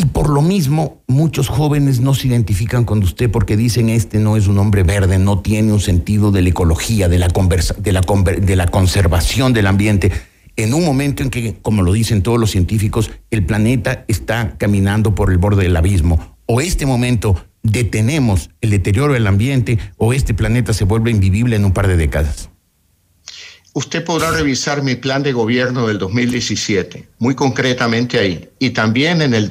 [0.00, 4.36] Y por lo mismo, muchos jóvenes no se identifican con usted porque dicen este no
[4.36, 8.00] es un hombre verde, no tiene un sentido de la ecología, de la, de la,
[8.40, 10.12] de la conservación del ambiente.
[10.54, 15.14] En un momento en que, como lo dicen todos los científicos, el planeta está caminando
[15.14, 16.36] por el borde del abismo.
[16.46, 21.64] O este momento detenemos el deterioro del ambiente o este planeta se vuelve invivible en
[21.64, 22.50] un par de décadas
[23.72, 29.34] usted podrá revisar mi plan de gobierno del 2017, muy concretamente ahí, y también en
[29.34, 29.48] el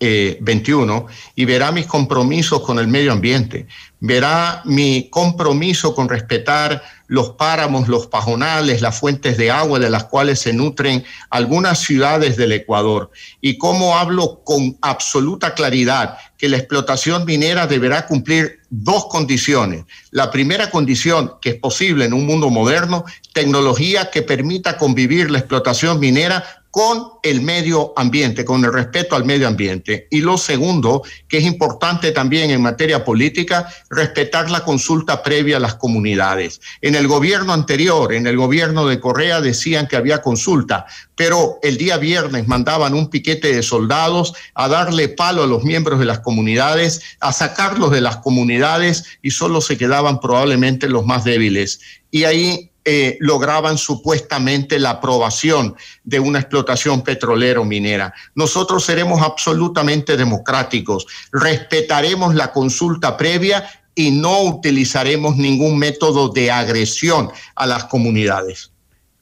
[0.00, 3.66] 2021, y verá mis compromisos con el medio ambiente,
[4.00, 10.04] verá mi compromiso con respetar los páramos, los pajonales, las fuentes de agua de las
[10.04, 16.58] cuales se nutren algunas ciudades del Ecuador, y cómo hablo con absoluta claridad que la
[16.58, 19.84] explotación minera deberá cumplir dos condiciones.
[20.10, 25.38] La primera condición, que es posible en un mundo moderno, tecnología que permita convivir la
[25.38, 30.08] explotación minera con el medio ambiente, con el respeto al medio ambiente.
[30.10, 35.60] Y lo segundo, que es importante también en materia política, respetar la consulta previa a
[35.60, 36.60] las comunidades.
[36.82, 40.84] En el gobierno anterior, en el gobierno de Correa, decían que había consulta,
[41.14, 45.98] pero el día viernes mandaban un piquete de soldados a darle palo a los miembros
[45.98, 51.24] de las comunidades, a sacarlos de las comunidades y solo se quedaban probablemente los más
[51.24, 51.80] débiles.
[52.10, 58.14] Y ahí eh, lograban supuestamente la aprobación de una explotación petrolera o minera.
[58.36, 67.28] Nosotros seremos absolutamente democráticos, respetaremos la consulta previa y no utilizaremos ningún método de agresión
[67.56, 68.70] a las comunidades.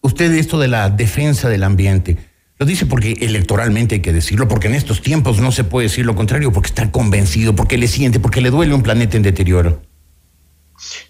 [0.03, 2.18] Usted esto de la defensa del ambiente,
[2.59, 6.05] lo dice porque electoralmente hay que decirlo, porque en estos tiempos no se puede decir
[6.05, 9.81] lo contrario, porque está convencido, porque le siente, porque le duele un planeta en deterioro.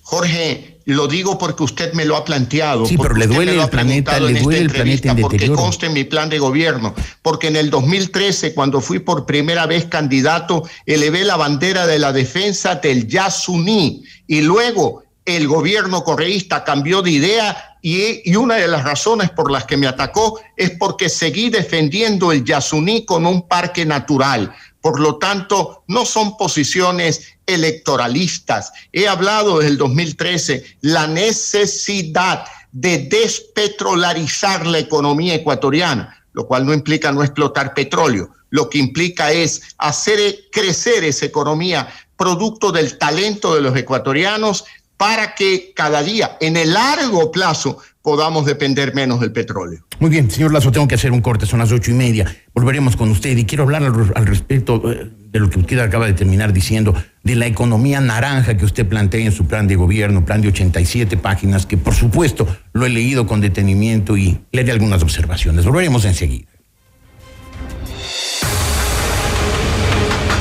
[0.03, 2.85] Jorge, lo digo porque usted me lo ha planteado.
[2.87, 6.05] Sí, pero le duele el planeta, le duele el planeta en Porque conste en mi
[6.05, 6.95] plan de gobierno.
[7.23, 12.13] Porque en el 2013, cuando fui por primera vez candidato, elevé la bandera de la
[12.13, 14.05] defensa del Yasuní.
[14.27, 19.51] Y luego el gobierno correísta cambió de idea y, y, una de las razones por
[19.51, 24.55] las que me atacó es porque seguí defendiendo el Yasuní con un parque natural.
[24.85, 28.71] Por lo tanto, no son posiciones electoralistas.
[28.93, 36.75] He hablado desde el 2013 la necesidad de despetrolarizar la economía ecuatoriana, lo cual no
[36.75, 40.21] implica no explotar petróleo, lo que implica es hacer
[40.53, 44.67] crecer esa economía producto del talento de los ecuatorianos
[44.99, 49.81] para que cada día, en el largo plazo, podamos depender menos del petróleo.
[49.99, 52.27] Muy bien, señor Lazo, tengo que hacer un corte, son las ocho y media.
[52.53, 56.13] Volveremos con usted y quiero hablar al, respecto eh, de lo que usted acaba de
[56.13, 60.43] terminar diciendo, de la economía naranja que usted plantea en su plan de gobierno, plan
[60.43, 65.03] de 87 páginas, que por supuesto lo he leído con detenimiento y le haré algunas
[65.03, 65.65] observaciones.
[65.65, 66.54] Volveremos enseguida.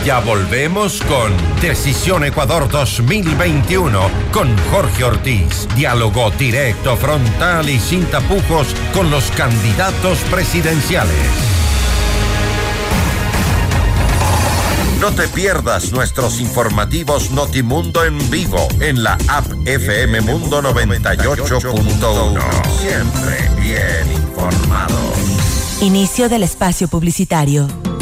[0.05, 4.01] Ya volvemos con Decisión Ecuador 2021
[4.33, 5.65] con Jorge Ortiz.
[5.77, 11.15] Diálogo directo, frontal y sin tapujos con los candidatos presidenciales.
[14.99, 22.41] No te pierdas nuestros informativos Notimundo en vivo en la app FM Mundo 98.1.
[22.81, 25.81] Siempre bien informados.
[25.81, 27.92] Inicio del espacio publicitario.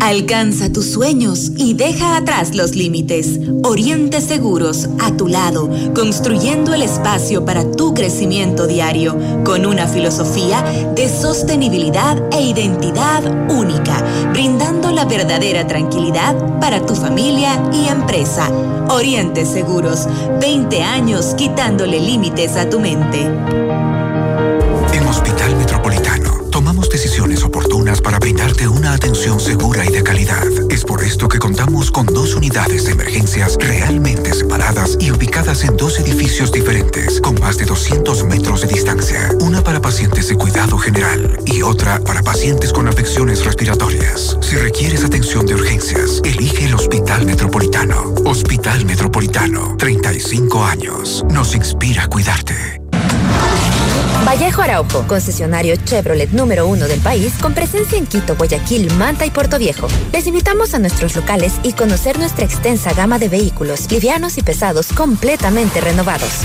[0.00, 3.40] Alcanza tus sueños y deja atrás los límites.
[3.62, 10.62] Oriente Seguros, a tu lado, construyendo el espacio para tu crecimiento diario, con una filosofía
[10.94, 18.50] de sostenibilidad e identidad única, brindando la verdadera tranquilidad para tu familia y empresa.
[18.90, 20.06] Oriente Seguros,
[20.40, 23.20] 20 años quitándole límites a tu mente.
[24.92, 27.69] En Hospital Metropolitano tomamos decisiones oportunas
[28.02, 30.46] para brindarte una atención segura y de calidad.
[30.70, 35.76] Es por esto que contamos con dos unidades de emergencias realmente separadas y ubicadas en
[35.76, 39.30] dos edificios diferentes, con más de 200 metros de distancia.
[39.40, 44.36] Una para pacientes de cuidado general y otra para pacientes con afecciones respiratorias.
[44.40, 48.14] Si requieres atención de urgencias, elige el Hospital Metropolitano.
[48.24, 51.24] Hospital Metropolitano, 35 años.
[51.30, 52.79] Nos inspira a cuidarte.
[54.30, 59.30] Vallejo Araujo, concesionario Chevrolet número uno del país, con presencia en Quito, Guayaquil, Manta y
[59.30, 59.88] Puerto Viejo.
[60.12, 64.92] Les invitamos a nuestros locales y conocer nuestra extensa gama de vehículos, livianos y pesados,
[64.92, 66.44] completamente renovados.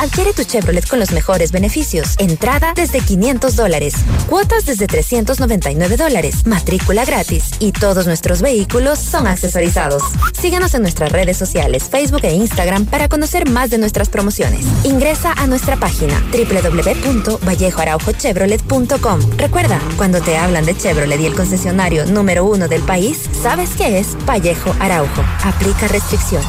[0.00, 2.14] Adquiere tu Chevrolet con los mejores beneficios.
[2.16, 3.92] Entrada desde 500 dólares.
[4.30, 6.46] Cuotas desde 399 dólares.
[6.46, 7.50] Matrícula gratis.
[7.58, 10.02] Y todos nuestros vehículos son accesorizados.
[10.32, 14.64] Síguenos en nuestras redes sociales, Facebook e Instagram para conocer más de nuestras promociones.
[14.84, 19.20] Ingresa a nuestra página www.vallejoaraujochevrolet.com.
[19.36, 23.98] Recuerda, cuando te hablan de Chevrolet y el concesionario número uno del país, sabes que
[23.98, 25.22] es Vallejo Araujo.
[25.44, 26.48] Aplica restricciones.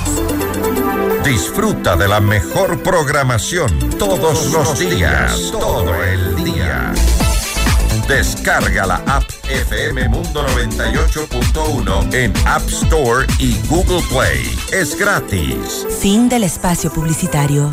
[1.32, 6.92] Disfruta de la mejor programación todos los días, todo el día.
[8.06, 14.60] Descarga la app FM Mundo 98.1 en App Store y Google Play.
[14.74, 15.88] Es gratis.
[16.02, 17.70] Fin del espacio publicitario.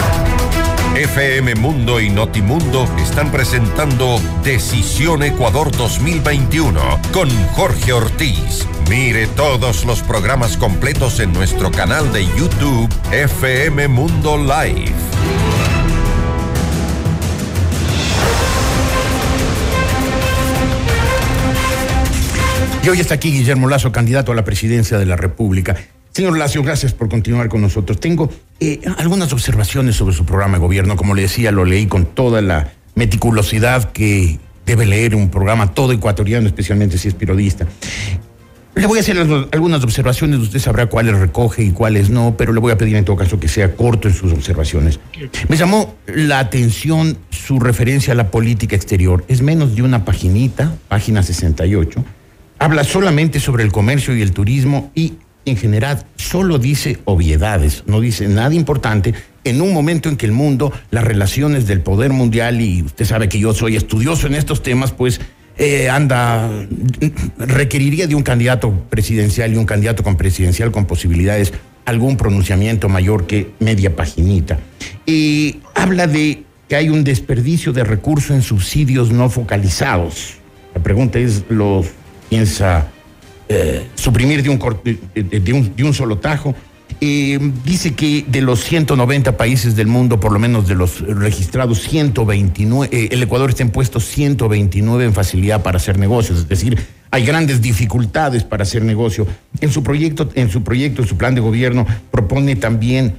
[0.98, 6.80] FM Mundo y Notimundo están presentando Decisión Ecuador 2021
[7.12, 8.66] con Jorge Ortiz.
[8.90, 14.92] Mire todos los programas completos en nuestro canal de YouTube FM Mundo Live.
[22.82, 25.76] Y hoy está aquí Guillermo Lazo, candidato a la presidencia de la República.
[26.18, 28.00] Señor Lazo, gracias por continuar con nosotros.
[28.00, 28.28] Tengo
[28.60, 30.96] eh, algunas observaciones sobre su programa de gobierno.
[30.96, 35.92] Como le decía, lo leí con toda la meticulosidad que debe leer un programa todo
[35.92, 37.66] ecuatoriano, especialmente si es periodista.
[38.74, 39.18] Le voy a hacer
[39.50, 43.04] algunas observaciones, usted sabrá cuáles recoge y cuáles no, pero le voy a pedir en
[43.04, 45.00] todo caso que sea corto en sus observaciones.
[45.48, 49.24] Me llamó la atención su referencia a la política exterior.
[49.26, 52.04] Es menos de una paginita, página 68.
[52.60, 55.14] Habla solamente sobre el comercio y el turismo y
[55.48, 60.32] en general solo dice obviedades, no dice nada importante en un momento en que el
[60.32, 64.62] mundo, las relaciones del poder mundial, y usted sabe que yo soy estudioso en estos
[64.62, 65.20] temas, pues
[65.56, 66.50] eh, anda,
[67.38, 71.52] requeriría de un candidato presidencial y un candidato con presidencial con posibilidades
[71.84, 74.58] algún pronunciamiento mayor que media paginita.
[75.06, 80.34] Y habla de que hay un desperdicio de recursos en subsidios no focalizados.
[80.74, 81.86] La pregunta es, ¿los
[82.28, 82.88] piensa
[83.48, 86.54] eh, suprimir de un, solo tajo?
[87.00, 91.80] Eh, dice que de los 190 países del mundo, por lo menos de los registrados,
[91.82, 96.78] 129, eh, el Ecuador está en puesto 129 en facilidad para hacer negocios, es decir,
[97.10, 99.26] hay grandes dificultades para hacer negocio.
[99.60, 103.16] En su proyecto, en su proyecto, su plan de gobierno, propone también,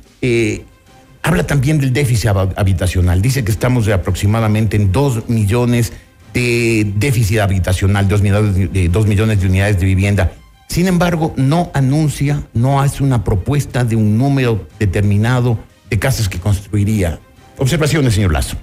[1.24, 3.20] habla también del déficit habitacional.
[3.22, 5.92] Dice que estamos de aproximadamente en 2 millones
[6.34, 10.32] de déficit habitacional, 2 millones de, 2 millones de unidades de vivienda.
[10.68, 15.58] Sin embargo, no anuncia, no hace una propuesta de un número determinado
[15.90, 17.20] de casas que construiría.
[17.58, 18.58] Observaciones, señor Lazo.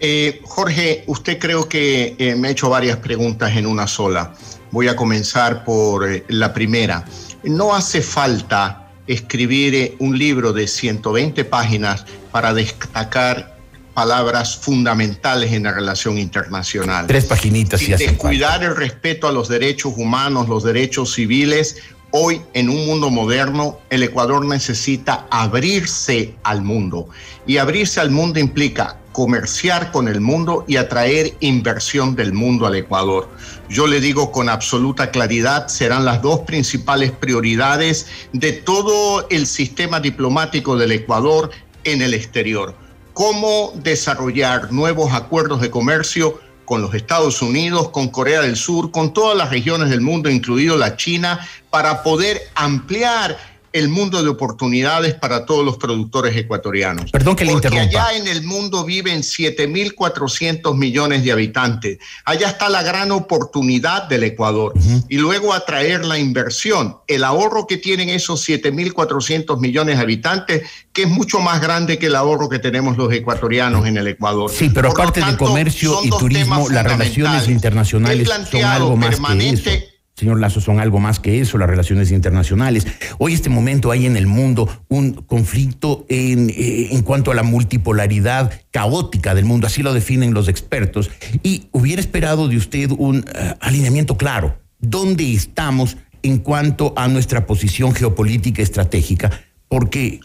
[0.00, 4.34] Eh, Jorge, usted creo que eh, me ha hecho varias preguntas en una sola.
[4.72, 7.04] Voy a comenzar por eh, la primera.
[7.44, 13.51] No hace falta escribir un libro de 120 páginas para destacar
[13.94, 17.06] palabras fundamentales en la relación internacional.
[17.06, 21.76] Tres paginitas Sin descuidar el respeto a los derechos humanos, los derechos civiles.
[22.10, 27.08] Hoy, en un mundo moderno, el Ecuador necesita abrirse al mundo.
[27.46, 32.76] Y abrirse al mundo implica comerciar con el mundo y atraer inversión del mundo al
[32.76, 33.30] Ecuador.
[33.68, 40.00] Yo le digo con absoluta claridad, serán las dos principales prioridades de todo el sistema
[40.00, 41.50] diplomático del Ecuador
[41.84, 42.81] en el exterior
[43.12, 49.12] cómo desarrollar nuevos acuerdos de comercio con los Estados Unidos, con Corea del Sur, con
[49.12, 53.36] todas las regiones del mundo, incluido la China, para poder ampliar
[53.72, 57.10] el mundo de oportunidades para todos los productores ecuatorianos.
[57.10, 58.06] Perdón que le Porque interrumpa.
[58.06, 61.98] allá en el mundo viven 7.400 millones de habitantes.
[62.24, 64.74] Allá está la gran oportunidad del Ecuador.
[65.08, 70.62] Y luego atraer la inversión, el ahorro que tienen esos 7.400 millones de habitantes,
[70.92, 74.50] que es mucho más grande que el ahorro que tenemos los ecuatorianos en el Ecuador.
[74.50, 78.96] Sí, pero Por aparte de tanto, comercio son y turismo, las relaciones internacionales son algo
[78.96, 79.70] más que eso.
[80.14, 82.86] Señor Lazo, son algo más que eso, las relaciones internacionales.
[83.18, 88.52] Hoy, este momento, hay en el mundo un conflicto en, eh, cuanto a la multipolaridad
[88.70, 91.10] caótica del mundo, así lo definen los expertos.
[91.42, 94.58] Y hubiera esperado de usted un eh, alineamiento claro.
[94.78, 99.30] ¿Dónde estamos en cuanto a nuestra posición geopolítica estratégica?
[99.68, 100.20] Porque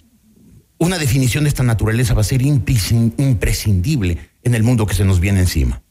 [0.79, 5.05] una definición de esta naturaleza va a ser imprescin- imprescindible en el mundo que se
[5.05, 5.81] nos viene encima.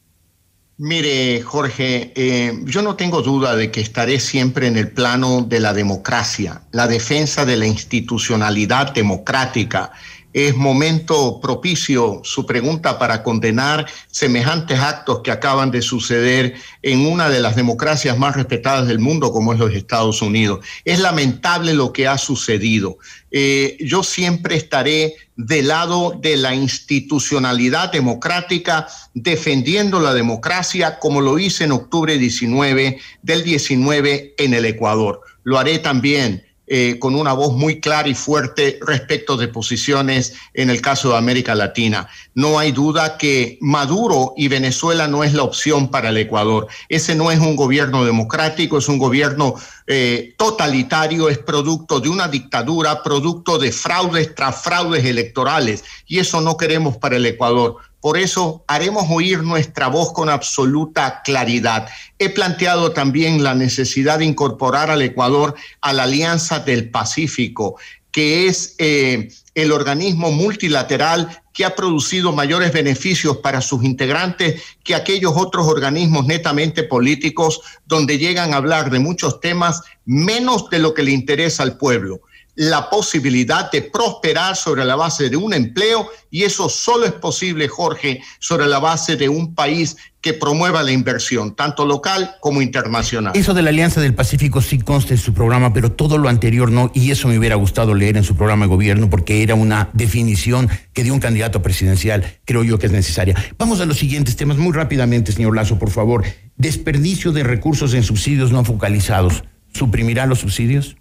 [0.79, 5.59] Mire, Jorge, eh, yo no tengo duda de que estaré siempre en el plano de
[5.59, 9.91] la democracia, la defensa de la institucionalidad democrática,
[10.33, 17.29] es momento propicio su pregunta para condenar semejantes actos que acaban de suceder en una
[17.29, 20.65] de las democracias más respetadas del mundo como es los Estados Unidos.
[20.85, 22.97] Es lamentable lo que ha sucedido.
[23.31, 31.39] Eh, yo siempre estaré del lado de la institucionalidad democrática, defendiendo la democracia como lo
[31.39, 35.21] hice en octubre 19 del 19 en el Ecuador.
[35.43, 40.69] Lo haré también eh, con una voz muy clara y fuerte respecto de posiciones en
[40.69, 42.09] el caso de América Latina.
[42.33, 46.67] No hay duda que Maduro y Venezuela no es la opción para el Ecuador.
[46.89, 49.55] Ese no es un gobierno democrático, es un gobierno
[49.87, 55.85] eh, totalitario, es producto de una dictadura, producto de fraudes tras fraudes electorales.
[56.05, 57.77] Y eso no queremos para el Ecuador.
[58.07, 61.89] Por eso haremos oír nuestra voz con absoluta claridad.
[62.17, 67.75] He planteado también la necesidad de incorporar al Ecuador a la Alianza del Pacífico,
[68.09, 74.95] que es eh, el organismo multilateral que ha producido mayores beneficios para sus integrantes que
[74.95, 80.93] aquellos otros organismos netamente políticos donde llegan a hablar de muchos temas menos de lo
[80.93, 82.21] que le interesa al pueblo
[82.57, 87.67] la posibilidad de prosperar sobre la base de un empleo y eso solo es posible,
[87.67, 93.33] Jorge, sobre la base de un país que promueva la inversión, tanto local como internacional.
[93.35, 96.71] Eso de la Alianza del Pacífico sí consta en su programa, pero todo lo anterior
[96.71, 99.91] no, y eso me hubiera gustado leer en su programa de gobierno porque era una
[99.93, 103.35] definición que dio un candidato presidencial, creo yo que es necesaria.
[103.59, 106.25] Vamos a los siguientes temas muy rápidamente, señor Lazo, por favor.
[106.55, 109.43] Desperdicio de recursos en subsidios no focalizados.
[109.73, 110.97] ¿Suprimirá los subsidios?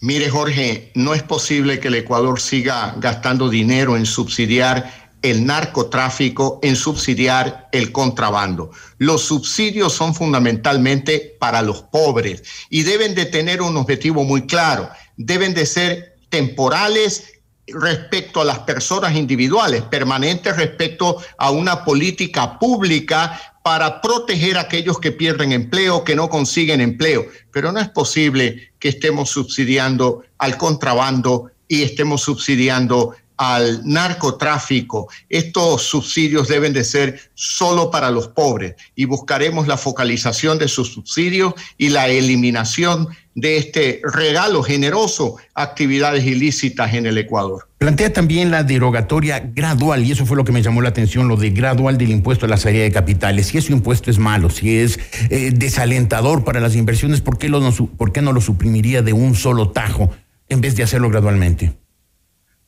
[0.00, 6.58] Mire, Jorge, no es posible que el Ecuador siga gastando dinero en subsidiar el narcotráfico,
[6.62, 8.70] en subsidiar el contrabando.
[8.98, 14.88] Los subsidios son fundamentalmente para los pobres y deben de tener un objetivo muy claro.
[15.16, 17.34] Deben de ser temporales
[17.66, 24.98] respecto a las personas individuales, permanentes respecto a una política pública para proteger a aquellos
[24.98, 27.26] que pierden empleo, que no consiguen empleo.
[27.52, 35.08] Pero no es posible que estemos subsidiando al contrabando y estemos subsidiando al narcotráfico.
[35.30, 40.92] Estos subsidios deben de ser solo para los pobres y buscaremos la focalización de sus
[40.92, 47.68] subsidios y la eliminación de este regalo generoso a actividades ilícitas en el Ecuador.
[47.78, 51.36] Plantea también la derogatoria gradual, y eso fue lo que me llamó la atención, lo
[51.36, 53.46] de gradual del impuesto a la salida de capitales.
[53.46, 54.98] Si ese impuesto es malo, si es
[55.30, 59.12] eh, desalentador para las inversiones, ¿por qué, lo no, ¿por qué no lo suprimiría de
[59.12, 60.10] un solo tajo
[60.48, 61.72] en vez de hacerlo gradualmente?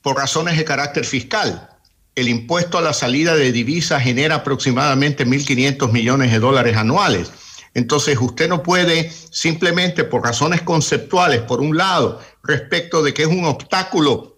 [0.00, 1.68] Por razones de carácter fiscal.
[2.14, 7.32] El impuesto a la salida de divisas genera aproximadamente 1.500 millones de dólares anuales.
[7.74, 13.28] Entonces usted no puede simplemente por razones conceptuales, por un lado, respecto de que es
[13.28, 14.32] un obstáculo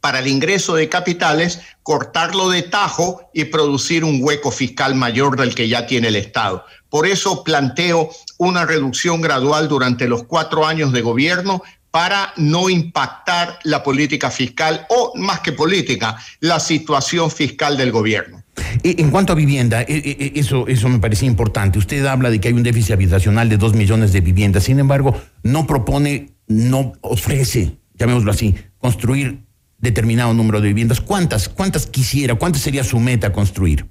[0.00, 5.54] para el ingreso de capitales, cortarlo de tajo y producir un hueco fiscal mayor del
[5.54, 6.64] que ya tiene el Estado.
[6.88, 13.58] Por eso planteo una reducción gradual durante los cuatro años de gobierno para no impactar
[13.64, 18.37] la política fiscal o, más que política, la situación fiscal del gobierno.
[18.82, 21.78] En cuanto a vivienda, e, e, e, eso, eso me parecía importante.
[21.78, 24.64] Usted habla de que hay un déficit habitacional de dos millones de viviendas.
[24.64, 29.44] Sin embargo, no propone, no ofrece, llamémoslo así, construir
[29.78, 31.00] determinado número de viviendas.
[31.00, 31.48] ¿Cuántas?
[31.48, 32.34] ¿Cuántas quisiera?
[32.34, 33.86] ¿Cuánta sería su meta construir?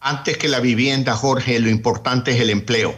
[0.00, 2.94] Antes que la vivienda, Jorge, lo importante es el empleo.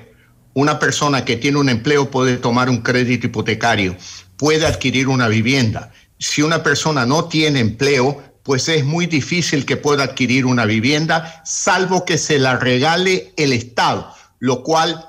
[0.54, 3.94] Una persona que tiene un empleo puede tomar un crédito hipotecario,
[4.36, 5.92] puede adquirir una vivienda.
[6.18, 11.42] Si una persona no tiene empleo, pues es muy difícil que pueda adquirir una vivienda,
[11.44, 15.04] salvo que se la regale el Estado, lo cual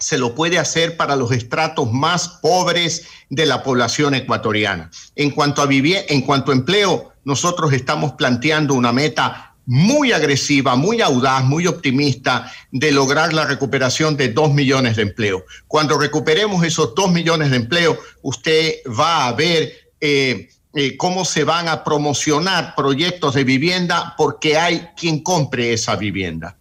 [0.00, 4.90] se lo puede hacer para los estratos más pobres de la población ecuatoriana.
[5.14, 11.00] En cuanto a en cuanto a empleo, nosotros estamos planteando una meta muy agresiva, muy
[11.02, 15.44] audaz, muy optimista de lograr la recuperación de dos millones de empleos.
[15.68, 21.44] Cuando recuperemos esos dos millones de empleos, usted va a ver eh, eh, cómo se
[21.44, 26.56] van a promocionar proyectos de vivienda porque hay quien compre esa vivienda.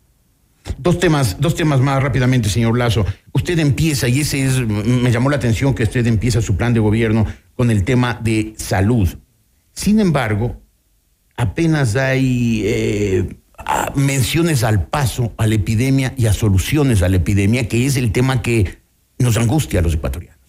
[0.78, 3.06] Dos temas, dos temas más rápidamente, señor Lazo.
[3.32, 6.80] Usted empieza, y ese es, me llamó la atención que usted empieza su plan de
[6.80, 9.10] gobierno con el tema de salud.
[9.74, 10.62] Sin embargo,
[11.38, 13.36] apenas hay eh,
[13.96, 18.12] menciones al paso a la epidemia y a soluciones a la epidemia, que es el
[18.12, 18.80] tema que
[19.20, 20.41] nos angustia a los ecuatorianos.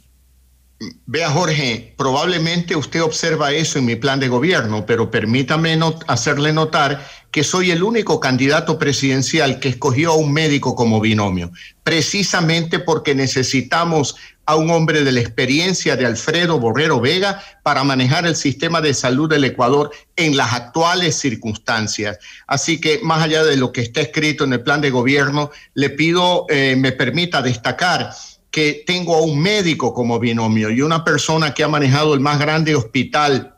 [1.07, 7.07] Vea, Jorge, probablemente usted observa eso en mi plan de gobierno, pero permítame hacerle notar
[7.31, 11.51] que soy el único candidato presidencial que escogió a un médico como binomio,
[11.83, 18.27] precisamente porque necesitamos a un hombre de la experiencia de Alfredo Borrero Vega para manejar
[18.27, 22.19] el sistema de salud del Ecuador en las actuales circunstancias.
[22.47, 25.91] Así que más allá de lo que está escrito en el plan de gobierno, le
[25.91, 28.11] pido, eh, me permita destacar
[28.53, 32.39] que tengo a un médico como binomio y una persona que ha manejado el más
[32.39, 33.57] grande hospital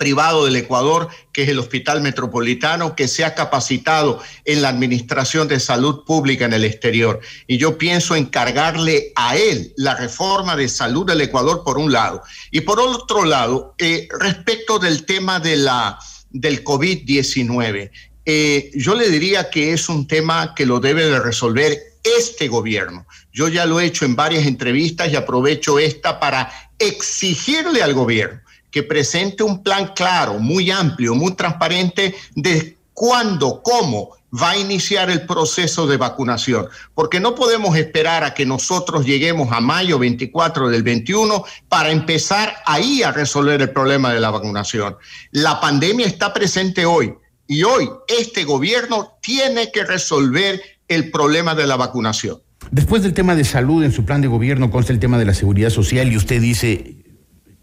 [0.00, 5.46] privado del Ecuador, que es el Hospital Metropolitano, que se ha capacitado en la administración
[5.46, 7.20] de salud pública en el exterior.
[7.46, 12.22] Y yo pienso encargarle a él la reforma de salud del Ecuador por un lado.
[12.50, 15.98] Y por otro lado, eh, respecto del tema de la,
[16.30, 17.90] del COVID-19,
[18.24, 23.06] eh, yo le diría que es un tema que lo debe de resolver este gobierno.
[23.32, 28.40] Yo ya lo he hecho en varias entrevistas y aprovecho esta para exigirle al gobierno
[28.70, 35.10] que presente un plan claro, muy amplio, muy transparente de cuándo, cómo va a iniciar
[35.10, 40.68] el proceso de vacunación, porque no podemos esperar a que nosotros lleguemos a mayo 24
[40.68, 44.96] del 21 para empezar ahí a resolver el problema de la vacunación.
[45.32, 47.14] La pandemia está presente hoy
[47.48, 52.40] y hoy este gobierno tiene que resolver el problema de la vacunación.
[52.70, 55.34] Después del tema de salud en su plan de gobierno consta el tema de la
[55.34, 56.96] seguridad social y usted dice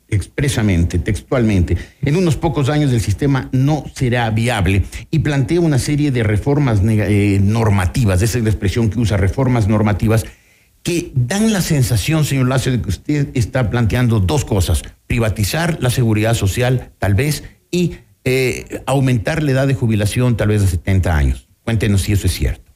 [0.09, 6.11] expresamente, textualmente, en unos pocos años el sistema no será viable y plantea una serie
[6.11, 10.25] de reformas eh, normativas, esa es la expresión que usa, reformas normativas,
[10.81, 15.89] que dan la sensación, señor Lacio, de que usted está planteando dos cosas, privatizar la
[15.89, 21.17] seguridad social, tal vez, y eh, aumentar la edad de jubilación, tal vez a 70
[21.17, 21.49] años.
[21.63, 22.66] Cuéntenos si eso es cierto.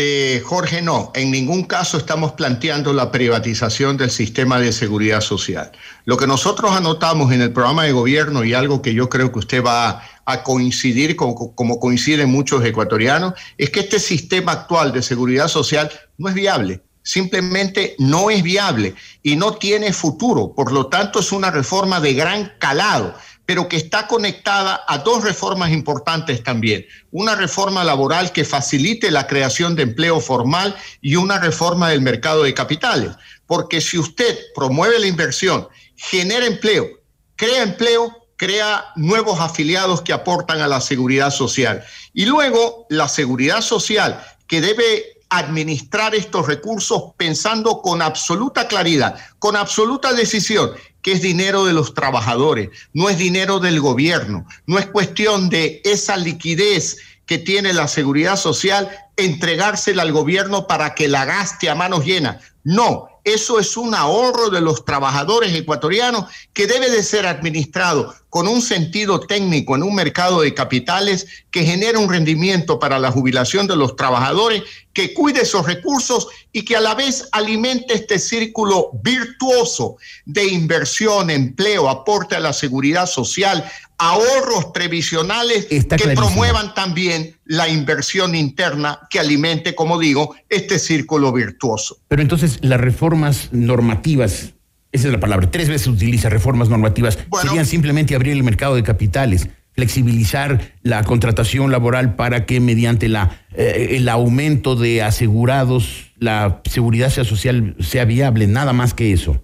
[0.00, 5.72] Eh, Jorge, no, en ningún caso estamos planteando la privatización del sistema de seguridad social.
[6.04, 9.40] Lo que nosotros anotamos en el programa de gobierno y algo que yo creo que
[9.40, 15.02] usted va a coincidir como, como coinciden muchos ecuatorianos, es que este sistema actual de
[15.02, 20.52] seguridad social no es viable simplemente no es viable y no tiene futuro.
[20.54, 23.14] Por lo tanto, es una reforma de gran calado
[23.48, 26.84] pero que está conectada a dos reformas importantes también.
[27.10, 32.42] Una reforma laboral que facilite la creación de empleo formal y una reforma del mercado
[32.42, 33.12] de capitales.
[33.46, 36.88] Porque si usted promueve la inversión, genera empleo,
[37.36, 41.82] crea empleo, crea nuevos afiliados que aportan a la seguridad social.
[42.12, 49.56] Y luego la seguridad social que debe administrar estos recursos pensando con absoluta claridad, con
[49.56, 50.72] absoluta decisión,
[51.08, 55.80] que es dinero de los trabajadores, no es dinero del gobierno, no es cuestión de
[55.82, 61.74] esa liquidez que tiene la seguridad social, entregársela al gobierno para que la gaste a
[61.74, 62.44] manos llenas.
[62.62, 68.46] No, eso es un ahorro de los trabajadores ecuatorianos que debe de ser administrado con
[68.46, 73.66] un sentido técnico en un mercado de capitales que genere un rendimiento para la jubilación
[73.66, 74.62] de los trabajadores,
[74.92, 79.96] que cuide esos recursos y que a la vez alimente este círculo virtuoso
[80.26, 88.34] de inversión, empleo, aporte a la seguridad social, ahorros previsionales que promuevan también la inversión
[88.34, 91.98] interna que alimente, como digo, este círculo virtuoso.
[92.08, 94.54] Pero entonces las reformas normativas,
[94.92, 98.82] esa es la palabra, tres veces utiliza reformas normativas, serían simplemente abrir el mercado de
[98.84, 106.62] capitales, flexibilizar la contratación laboral para que mediante la, eh, el aumento de asegurados la
[106.68, 109.42] seguridad social sea viable, nada más que eso.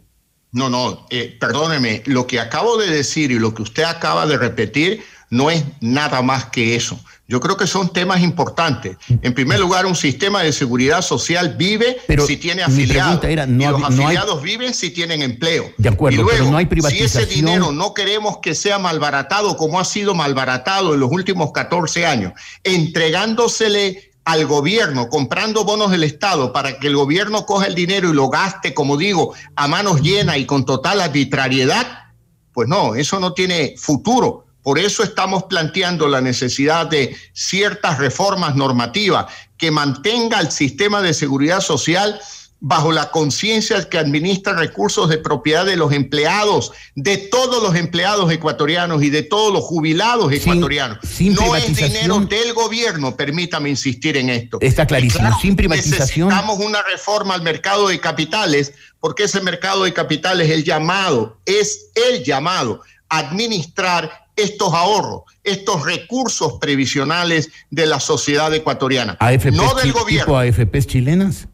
[0.55, 4.39] No, no, eh, perdóneme, lo que acabo de decir y lo que usted acaba de
[4.39, 6.99] repetir no es nada más que eso.
[7.27, 8.97] Yo creo que son temas importantes.
[9.21, 13.25] En primer lugar, un sistema de seguridad social vive si tiene afiliados.
[13.25, 15.73] y los afiliados viven si tienen empleo.
[15.77, 17.09] De acuerdo, y luego, pero no hay privatización.
[17.11, 21.51] Si ese dinero no queremos que sea malbaratado como ha sido malbaratado en los últimos
[21.51, 22.33] 14 años,
[22.63, 28.15] entregándosele al gobierno, comprando bonos del Estado para que el gobierno coja el dinero y
[28.15, 32.05] lo gaste, como digo, a manos llenas y con total arbitrariedad,
[32.53, 34.47] pues no, eso no tiene futuro.
[34.63, 39.27] Por eso estamos planteando la necesidad de ciertas reformas normativas
[39.59, 42.19] que mantenga el sistema de seguridad social
[42.67, 48.33] bajo la conciencia que administra recursos de propiedad de los empleados, de todos los empleados
[48.33, 50.97] ecuatorianos y de todos los jubilados ecuatorianos.
[51.21, 54.57] no es dinero del gobierno, permítame insistir en esto.
[54.63, 56.29] Está clarísimo, sin privatización.
[56.29, 61.37] Necesitamos una reforma al mercado de capitales, porque ese mercado de capitales es el llamado,
[61.45, 69.19] es el llamado a administrar estos ahorros, estos recursos previsionales de la sociedad ecuatoriana,
[69.53, 70.39] no del gobierno.
[70.39, 71.47] AFPs chilenas?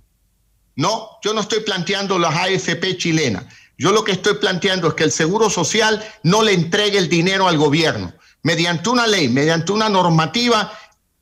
[0.76, 3.44] No, yo no estoy planteando las AFP chilenas.
[3.78, 7.48] Yo lo que estoy planteando es que el Seguro Social no le entregue el dinero
[7.48, 8.12] al gobierno.
[8.42, 10.72] Mediante una ley, mediante una normativa,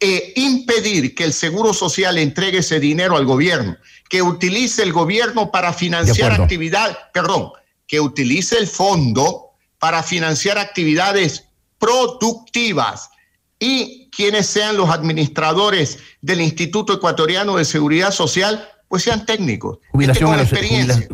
[0.00, 3.76] e impedir que el Seguro Social entregue ese dinero al gobierno,
[4.08, 7.50] que utilice el gobierno para financiar actividades, perdón,
[7.86, 11.44] que utilice el fondo para financiar actividades
[11.78, 13.10] productivas
[13.58, 19.78] y quienes sean los administradores del Instituto Ecuatoriano de Seguridad Social, pues sean técnicos.
[19.90, 20.48] Jubilación, a los,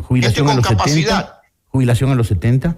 [0.01, 1.41] jubilación a los 70.
[1.67, 2.77] Jubilación a los 70.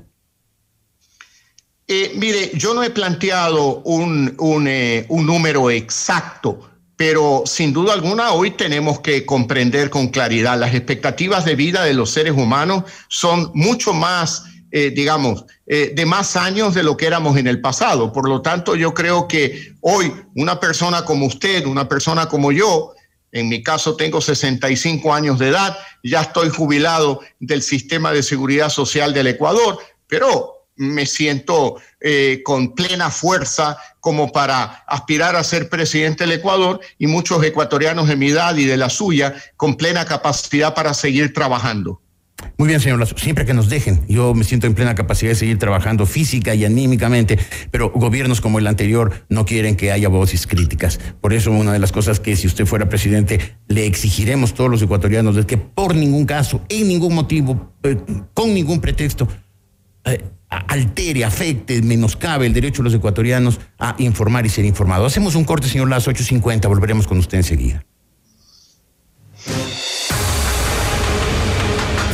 [1.87, 6.59] Eh, mire, yo no he planteado un, un, eh, un, número exacto,
[6.97, 11.93] pero sin duda alguna hoy tenemos que comprender con claridad las expectativas de vida de
[11.93, 17.37] los seres humanos son mucho más, eh, digamos, de más años de lo que éramos
[17.37, 18.11] en el pasado.
[18.11, 22.93] Por lo tanto, yo creo que hoy una persona como usted, una persona como yo,
[23.31, 28.69] en mi caso tengo 65 años de edad, ya estoy jubilado del sistema de seguridad
[28.69, 35.69] social del Ecuador, pero me siento eh, con plena fuerza como para aspirar a ser
[35.69, 40.05] presidente del Ecuador y muchos ecuatorianos de mi edad y de la suya con plena
[40.05, 42.01] capacidad para seguir trabajando.
[42.57, 45.35] Muy bien, señor Lazo, siempre que nos dejen, yo me siento en plena capacidad de
[45.35, 47.39] seguir trabajando física y anímicamente,
[47.71, 50.99] pero gobiernos como el anterior no quieren que haya voces críticas.
[51.19, 54.81] Por eso una de las cosas que si usted fuera presidente le exigiremos todos los
[54.81, 57.97] ecuatorianos es que por ningún caso, en ningún motivo, eh,
[58.33, 59.27] con ningún pretexto,
[60.05, 65.11] eh, altere, afecte, menoscabe el derecho de los ecuatorianos a informar y ser informados.
[65.11, 67.83] Hacemos un corte, señor Lazo, 8.50, volveremos con usted enseguida.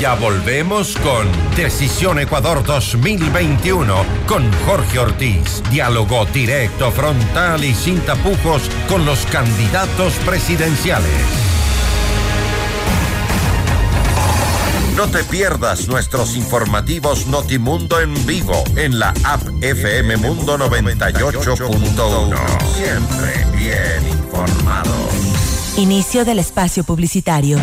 [0.03, 3.95] Ya volvemos con Decisión Ecuador 2021
[4.27, 5.63] con Jorge Ortiz.
[5.71, 11.09] Diálogo directo, frontal y sin tapujos con los candidatos presidenciales.
[14.97, 22.35] No te pierdas nuestros informativos Notimundo en vivo en la app FM Mundo 98.1.
[22.75, 25.13] Siempre bien informados.
[25.77, 27.57] Inicio del espacio publicitario.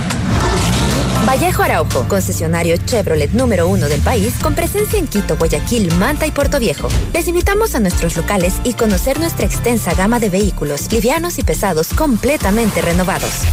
[1.26, 6.30] Vallejo Araujo, concesionario Chevrolet número uno del país, con presencia en Quito, Guayaquil, Manta y
[6.30, 6.88] Puerto Viejo.
[7.12, 11.88] Les invitamos a nuestros locales y conocer nuestra extensa gama de vehículos, livianos y pesados,
[11.94, 13.44] completamente renovados.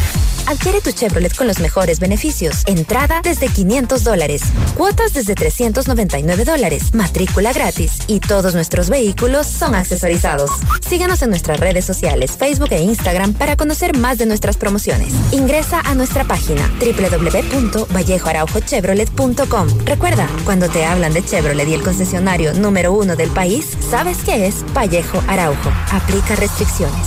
[0.48, 2.64] Adquiere tu Chevrolet con los mejores beneficios.
[2.68, 4.44] Entrada desde 500 dólares.
[4.76, 6.94] Cuotas desde 399 dólares.
[6.94, 8.00] Matrícula gratis.
[8.08, 10.52] Y todos nuestros vehículos son accesorizados.
[10.88, 15.14] Síguenos en nuestras redes sociales, Facebook e Instagram para conocer más de nuestras promociones.
[15.32, 19.68] Ingresa a nuestra página www.vallejoaraujochevrolet.com.
[19.86, 24.48] Recuerda, cuando te hablan de Chevrolet y el concesionario número uno del país, sabes que
[24.48, 25.74] es Vallejo Araujo.
[25.92, 27.06] Aplica restricciones.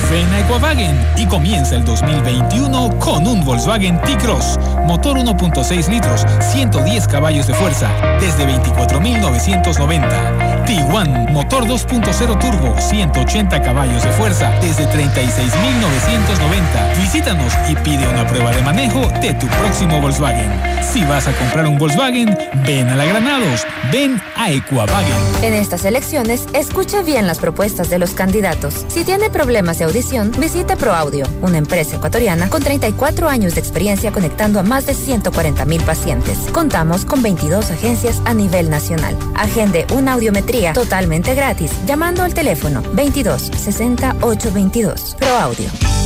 [0.10, 4.58] Ven a Equavagen y comienza el 2021 con un Volkswagen T-Cross.
[4.88, 10.45] Motor 1.6 litros, 110 caballos de fuerza, desde 24.990.
[10.66, 16.98] T1, motor 2.0 turbo, 180 caballos de fuerza, desde 36.990.
[16.98, 20.52] Visítanos y pide una prueba de manejo de tu próximo Volkswagen.
[20.82, 22.36] Si vas a comprar un Volkswagen,
[22.66, 23.62] ven a la Granados,
[23.92, 25.14] ven a Equavagen.
[25.44, 28.86] En estas elecciones, escucha bien las propuestas de los candidatos.
[28.88, 34.12] Si tiene problemas de audición, visite ProAudio, una empresa ecuatoriana con 34 años de experiencia
[34.12, 36.40] conectando a más de 140 mil pacientes.
[36.52, 39.16] Contamos con 22 agencias a nivel nacional.
[39.36, 45.16] Agende una audiometría totalmente gratis llamando al teléfono 22 60 822.
[45.20, 46.05] ProAudio.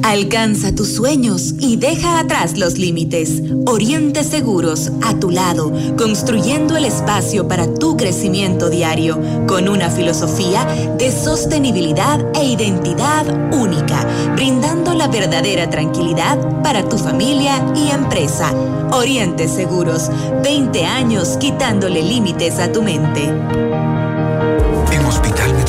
[0.04, 3.42] Alcanza tus sueños y deja atrás los límites.
[3.66, 10.66] Oriente Seguros, a tu lado, construyendo el espacio para tu crecimiento diario, con una filosofía
[10.98, 18.54] de sostenibilidad e identidad única, brindando la verdadera tranquilidad para tu familia y empresa.
[18.92, 20.12] Oriente Seguros,
[20.44, 23.24] 20 años quitándole límites a tu mente.
[24.92, 25.63] En Hospital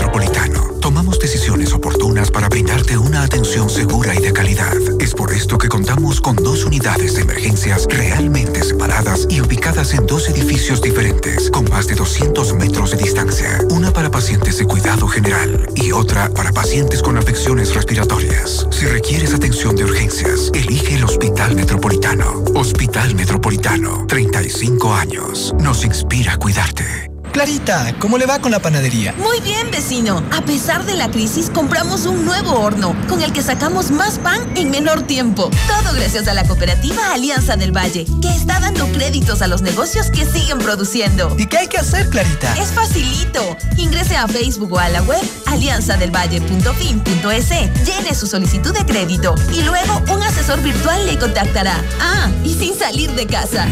[1.25, 4.77] decisiones oportunas para brindarte una atención segura y de calidad.
[5.01, 10.07] Es por esto que contamos con dos unidades de emergencias realmente separadas y ubicadas en
[10.07, 13.59] dos edificios diferentes, con más de 200 metros de distancia.
[13.71, 18.67] Una para pacientes de cuidado general y otra para pacientes con afecciones respiratorias.
[18.71, 22.45] Si requieres atención de urgencias, elige el Hospital Metropolitano.
[22.55, 25.55] Hospital Metropolitano, 35 años.
[25.59, 27.14] Nos inspira a cuidarte.
[27.35, 29.13] Clarita, ¿cómo le va con la panadería?
[29.19, 30.23] Muy bien, vecino.
[30.31, 34.39] A pesar de la crisis, compramos un nuevo horno con el que sacamos más pan
[34.55, 35.51] en menor tiempo.
[35.67, 40.13] Todo gracias a la cooperativa Alianza del Valle, que está dando créditos a los negocios
[40.13, 41.35] que siguen produciendo.
[41.37, 42.55] ¿Y qué hay que hacer, Clarita?
[42.55, 43.57] Es facilito.
[43.79, 47.49] Ingrese a Facebook o a la web alianzadelvalle.fin.es,
[47.85, 51.83] llene su solicitud de crédito y luego un asesor virtual le contactará.
[52.01, 53.67] Ah, y sin salir de casa.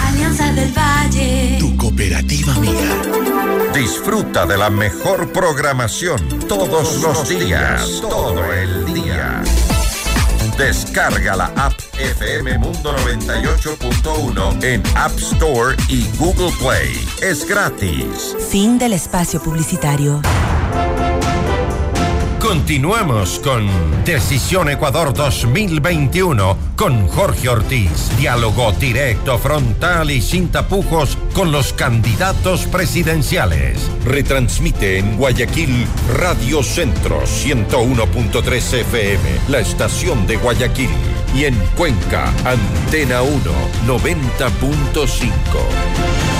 [0.00, 1.56] Alianza del Valle.
[1.58, 2.87] Tu cooperativa amiga.
[3.78, 6.18] Disfruta de la mejor programación
[6.48, 9.40] todos los días, todo el día.
[10.58, 17.08] Descarga la app FM Mundo 98.1 en App Store y Google Play.
[17.22, 18.34] Es gratis.
[18.50, 20.22] Fin del espacio publicitario.
[22.48, 23.68] Continuamos con
[24.06, 28.16] Decisión Ecuador 2021 con Jorge Ortiz.
[28.16, 33.90] Diálogo directo, frontal y sin tapujos con los candidatos presidenciales.
[34.06, 35.86] Retransmite en Guayaquil
[36.16, 40.88] Radio Centro 101.3 FM, la estación de Guayaquil.
[41.34, 43.42] Y en Cuenca, Antena 1
[43.86, 46.37] 90.5.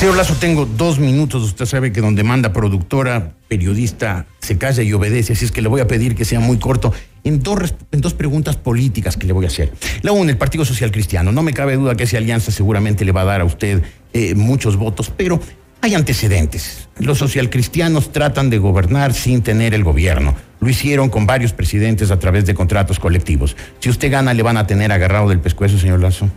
[0.00, 1.42] Señor Lazo, tengo dos minutos.
[1.42, 5.34] Usted sabe que donde manda productora, periodista, se calla y obedece.
[5.34, 8.14] Así es que le voy a pedir que sea muy corto en dos, en dos
[8.14, 9.74] preguntas políticas que le voy a hacer.
[10.00, 11.32] La una, el Partido Social Cristiano.
[11.32, 13.82] No me cabe duda que esa alianza seguramente le va a dar a usted
[14.14, 15.38] eh, muchos votos, pero
[15.82, 16.88] hay antecedentes.
[16.98, 20.34] Los socialcristianos tratan de gobernar sin tener el gobierno.
[20.60, 23.54] Lo hicieron con varios presidentes a través de contratos colectivos.
[23.80, 26.30] Si usted gana, le van a tener agarrado del pescuezo, señor Lazo.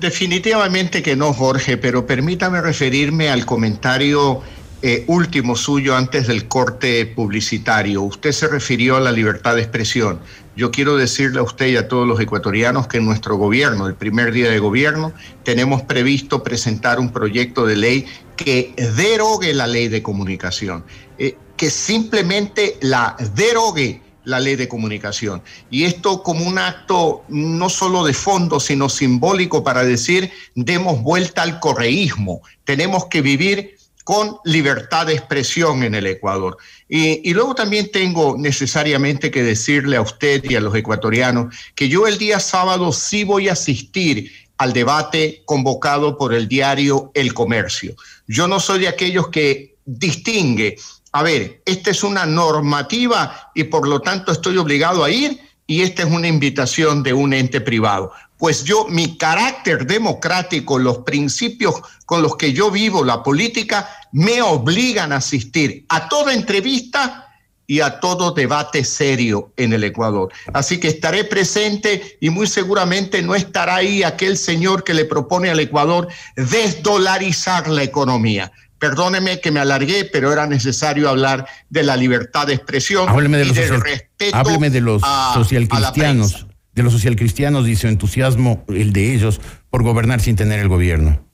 [0.00, 4.42] Definitivamente que no, Jorge, pero permítame referirme al comentario
[4.80, 8.02] eh, último suyo antes del corte publicitario.
[8.02, 10.20] Usted se refirió a la libertad de expresión.
[10.54, 13.94] Yo quiero decirle a usted y a todos los ecuatorianos que en nuestro gobierno, el
[13.96, 19.88] primer día de gobierno, tenemos previsto presentar un proyecto de ley que derogue la ley
[19.88, 20.84] de comunicación,
[21.18, 25.42] eh, que simplemente la derogue la ley de comunicación.
[25.70, 31.42] Y esto como un acto no solo de fondo, sino simbólico para decir, demos vuelta
[31.42, 36.56] al correísmo, tenemos que vivir con libertad de expresión en el Ecuador.
[36.88, 41.88] Y, y, luego también tengo necesariamente que decirle a usted y a los ecuatorianos que
[41.88, 47.34] yo el día sábado sí voy a asistir al debate convocado por el diario El
[47.34, 47.94] Comercio.
[48.26, 50.76] Yo no soy de aquellos que distingue
[51.12, 55.82] a ver, esta es una normativa y por lo tanto estoy obligado a ir y
[55.82, 58.12] esta es una invitación de un ente privado.
[58.38, 61.74] Pues yo, mi carácter democrático, los principios
[62.06, 67.28] con los que yo vivo la política, me obligan a asistir a toda entrevista
[67.66, 70.32] y a todo debate serio en el Ecuador.
[70.54, 75.50] Así que estaré presente y muy seguramente no estará ahí aquel señor que le propone
[75.50, 78.50] al Ecuador desdolarizar la economía.
[78.78, 83.44] Perdóneme que me alargué, pero era necesario hablar de la libertad de expresión hábleme de
[83.44, 87.88] y los del social- respeto hábleme de los a- socialcristianos, de los socialcristianos y su
[87.88, 91.24] entusiasmo, el de ellos, por gobernar sin tener el gobierno.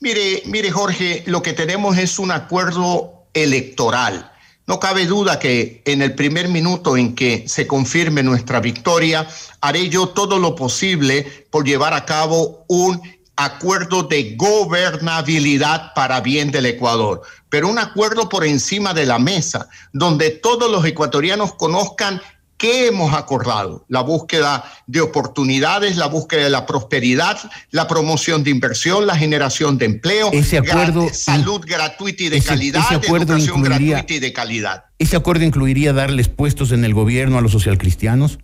[0.00, 4.30] Mire, mire Jorge, lo que tenemos es un acuerdo electoral.
[4.68, 9.26] No cabe duda que en el primer minuto en que se confirme nuestra victoria,
[9.62, 13.00] haré yo todo lo posible por llevar a cabo un
[13.38, 19.68] acuerdo de gobernabilidad para bien del Ecuador, pero un acuerdo por encima de la mesa,
[19.92, 22.20] donde todos los ecuatorianos conozcan
[22.60, 23.84] ¿Qué hemos acordado?
[23.86, 27.38] La búsqueda de oportunidades, la búsqueda de la prosperidad,
[27.70, 32.48] la promoción de inversión, la generación de empleo, Ese acuerdo- salud gratuita y de ese-
[32.48, 34.84] calidad, ese acuerdo educación incluiría- gratuita y de calidad.
[34.98, 38.40] ¿Ese acuerdo incluiría darles puestos en el gobierno a los socialcristianos?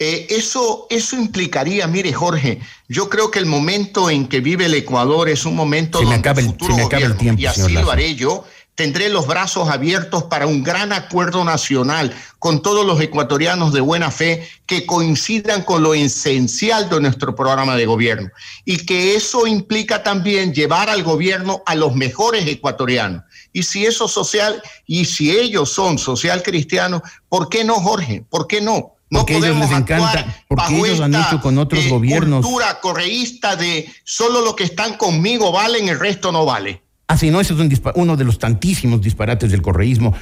[0.00, 4.74] Eh, eso, eso implicaría, mire Jorge, yo creo que el momento en que vive el
[4.74, 8.14] Ecuador es un momento donde acaba el- futuro el gobierno, tiempo, y así lo haré
[8.14, 8.44] yo,
[8.76, 14.12] tendré los brazos abiertos para un gran acuerdo nacional con todos los ecuatorianos de buena
[14.12, 18.30] fe que coincidan con lo esencial de nuestro programa de gobierno
[18.64, 23.24] y que eso implica también llevar al gobierno a los mejores ecuatorianos.
[23.52, 28.24] Y si eso social, y si ellos son social cristianos, ¿por qué no, Jorge?
[28.30, 28.94] ¿Por qué no?
[29.10, 32.44] No porque ellos les encanta, porque ellos han hecho con otros eh, gobiernos.
[32.44, 36.82] cultura correísta de solo lo que están conmigo valen, el resto no vale.
[37.06, 40.14] Así no, ese es un uno de los tantísimos disparates del correísmo.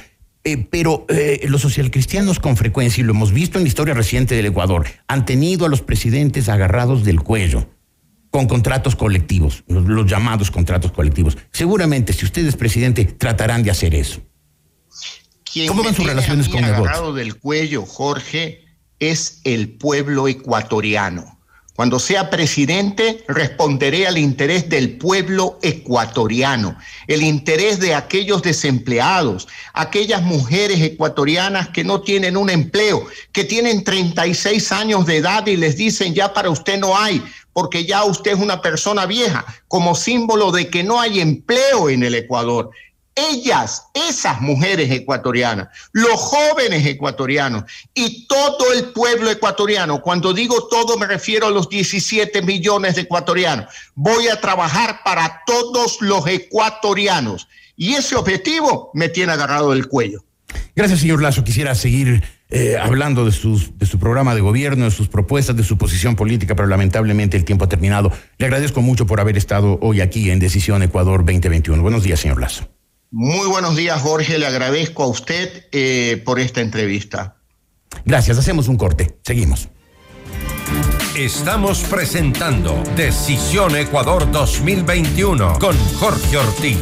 [0.45, 4.35] Eh, pero eh, los socialcristianos con frecuencia, y lo hemos visto en la historia reciente
[4.35, 7.67] del Ecuador, han tenido a los presidentes agarrados del cuello
[8.31, 11.37] con contratos colectivos, los, los llamados contratos colectivos.
[11.51, 14.21] Seguramente, si usted es presidente, tratarán de hacer eso.
[15.67, 18.66] ¿Cómo van sus relaciones con el agarrado del cuello, Jorge,
[18.99, 21.37] es el pueblo ecuatoriano.
[21.77, 26.75] Cuando sea presidente, responderé al interés del pueblo ecuatoriano,
[27.05, 33.83] el interés de aquellos desempleados, aquellas mujeres ecuatorianas que no tienen un empleo, que tienen
[33.83, 37.23] 36 años de edad y les dicen ya para usted no hay,
[37.53, 42.01] porque ya usted es una persona vieja, como símbolo de que no hay empleo en
[42.01, 42.71] el Ecuador
[43.17, 47.63] ellas, esas mujeres ecuatorianas, los jóvenes ecuatorianos
[47.93, 53.01] y todo el pueblo ecuatoriano, cuando digo todo me refiero a los 17 millones de
[53.01, 53.65] ecuatorianos,
[53.95, 60.23] voy a trabajar para todos los ecuatorianos y ese objetivo me tiene agarrado del cuello.
[60.75, 61.43] Gracias, señor Lazo.
[61.43, 65.77] Quisiera seguir eh, hablando de, de su programa de gobierno, de sus propuestas, de su
[65.77, 68.11] posición política, pero lamentablemente el tiempo ha terminado.
[68.37, 71.81] Le agradezco mucho por haber estado hoy aquí en Decisión Ecuador 2021.
[71.81, 72.76] Buenos días, señor Lazo.
[73.11, 74.37] Muy buenos días, Jorge.
[74.37, 77.37] Le agradezco a usted eh, por esta entrevista.
[78.05, 78.37] Gracias.
[78.37, 79.17] Hacemos un corte.
[79.23, 79.69] Seguimos.
[81.15, 86.77] Estamos presentando Decisión Ecuador 2021 con Jorge Ortiz.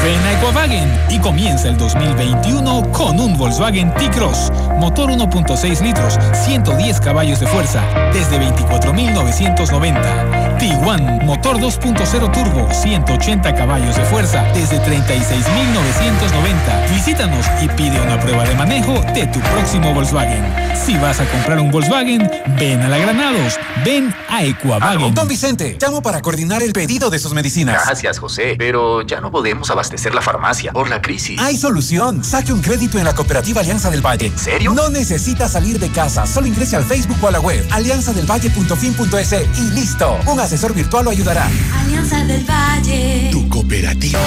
[0.07, 4.53] Ven a Equavagen y comienza el 2021 con un Volkswagen T-Cross.
[4.79, 7.83] Motor 1.6 litros, 110 caballos de fuerza,
[8.13, 10.46] desde 24.990.
[10.59, 16.95] Tiguan, motor 2.0 turbo, 180 caballos de fuerza, desde 36.990.
[16.95, 20.45] Visítanos y pide una prueba de manejo de tu próximo Volkswagen.
[20.75, 25.15] Si vas a comprar un Volkswagen, ven a la Granados, ven a Equavagen.
[25.15, 27.83] don Vicente, llamo para coordinar el pedido de sus medicinas.
[27.85, 31.39] Gracias, José, pero ya no podemos abastecer la farmacia por la crisis.
[31.41, 32.25] Hay solución.
[32.25, 34.27] Saque un crédito en la Cooperativa Alianza del Valle.
[34.27, 34.73] ¿En serio?
[34.75, 36.27] No necesita salir de casa.
[36.27, 40.19] Solo ingrese al Facebook o a la web alianzadelvalle.fin.es y listo.
[40.27, 41.51] Un asesor virtual lo ayudará.
[41.75, 43.29] Alianza del Valle.
[43.31, 44.19] Tu cooperativa.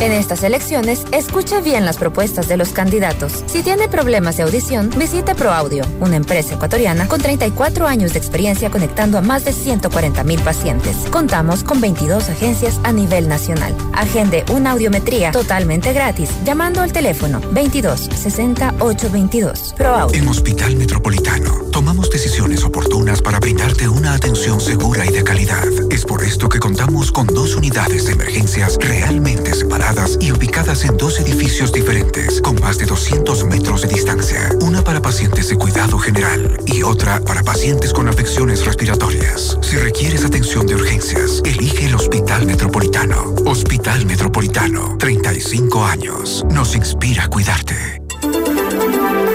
[0.00, 3.42] En estas elecciones, escuche bien las propuestas de los candidatos.
[3.46, 8.70] Si tiene problemas de audición, visite ProAudio, una empresa ecuatoriana con 34 años de experiencia
[8.70, 10.96] conectando a más de 140 mil pacientes.
[11.10, 13.74] Contamos con 22 agencias a nivel nacional.
[13.94, 19.74] Agende una audiometría totalmente gratis llamando al teléfono 22 60 822.
[19.76, 20.20] ProAudio.
[20.20, 25.67] En Hospital Metropolitano tomamos decisiones oportunas para brindarte una atención segura y de calidad.
[25.90, 30.96] Es por esto que contamos con dos unidades de emergencias realmente separadas y ubicadas en
[30.96, 34.50] dos edificios diferentes con más de 200 metros de distancia.
[34.60, 39.58] Una para pacientes de cuidado general y otra para pacientes con afecciones respiratorias.
[39.62, 43.34] Si requieres atención de urgencias, elige el Hospital Metropolitano.
[43.44, 46.44] Hospital Metropolitano, 35 años.
[46.50, 48.02] Nos inspira a cuidarte.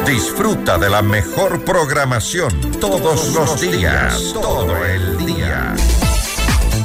[0.06, 5.76] Disfruta de la mejor programación todos los días, todo el día.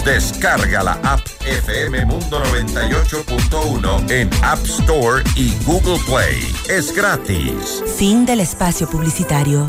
[0.08, 6.50] Descarga la app FM Mundo 98.1 en App Store y Google Play.
[6.66, 7.84] Es gratis.
[7.98, 9.66] Fin del espacio publicitario.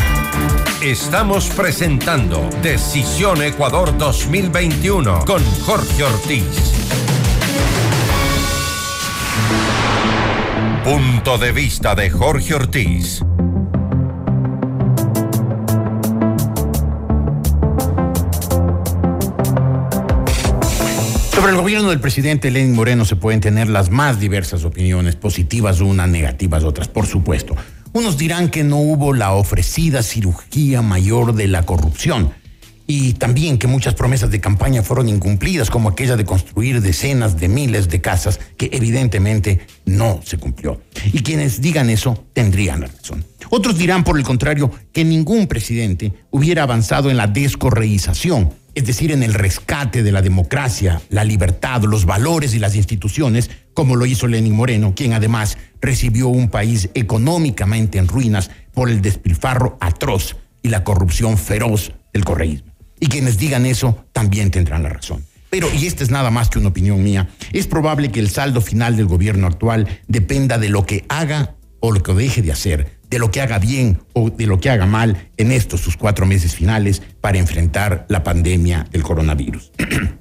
[0.81, 6.71] Estamos presentando Decisión Ecuador 2021 con Jorge Ortiz.
[10.85, 13.21] Punto de vista de Jorge Ortiz.
[21.39, 25.79] Sobre el gobierno del presidente Lenin Moreno se pueden tener las más diversas opiniones, positivas
[25.79, 27.55] unas, negativas otras, por supuesto.
[27.93, 32.33] Unos dirán que no hubo la ofrecida cirugía mayor de la corrupción
[32.87, 37.47] y también que muchas promesas de campaña fueron incumplidas, como aquella de construir decenas de
[37.47, 40.81] miles de casas que evidentemente no se cumplió.
[41.13, 43.23] Y quienes digan eso tendrían la razón.
[43.49, 48.49] Otros dirán, por el contrario, que ningún presidente hubiera avanzado en la descorreización
[48.79, 53.49] es decir, en el rescate de la democracia, la libertad, los valores y las instituciones,
[53.73, 59.01] como lo hizo Lenin Moreno, quien además recibió un país económicamente en ruinas por el
[59.01, 62.71] despilfarro atroz y la corrupción feroz del correísmo.
[63.01, 65.25] Y quienes digan eso también tendrán la razón.
[65.49, 68.61] Pero, y esta es nada más que una opinión mía, es probable que el saldo
[68.61, 72.98] final del gobierno actual dependa de lo que haga o lo que deje de hacer
[73.09, 76.25] de lo que haga bien o de lo que haga mal en estos sus cuatro
[76.25, 79.71] meses finales para enfrentar la pandemia del coronavirus.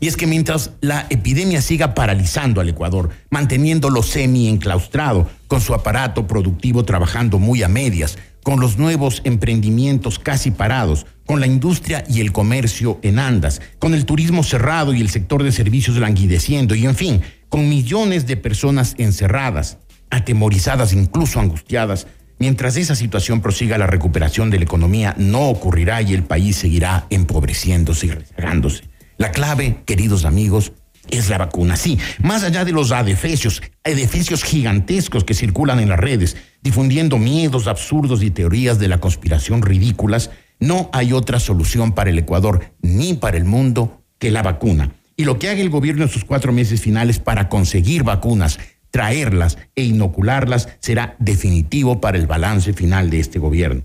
[0.00, 6.26] Y es que mientras la epidemia siga paralizando al Ecuador, manteniéndolo semi-enclaustrado, con su aparato
[6.26, 12.20] productivo trabajando muy a medias, con los nuevos emprendimientos casi parados, con la industria y
[12.20, 16.86] el comercio en andas, con el turismo cerrado y el sector de servicios languideciendo, y
[16.86, 19.78] en fin, con millones de personas encerradas,
[20.10, 22.06] atemorizadas, incluso angustiadas.
[22.38, 27.06] Mientras esa situación prosiga, la recuperación de la economía no ocurrirá y el país seguirá
[27.10, 28.84] empobreciéndose y rezagándose.
[29.16, 30.72] La clave, queridos amigos,
[31.10, 31.76] es la vacuna.
[31.76, 37.66] Sí, más allá de los adefesios, adefesios gigantescos que circulan en las redes, difundiendo miedos
[37.66, 40.30] absurdos y teorías de la conspiración ridículas,
[40.60, 44.92] no hay otra solución para el Ecuador ni para el mundo que la vacuna.
[45.16, 48.58] Y lo que haga el gobierno en sus cuatro meses finales para conseguir vacunas,
[48.90, 53.84] traerlas e inocularlas será definitivo para el balance final de este gobierno.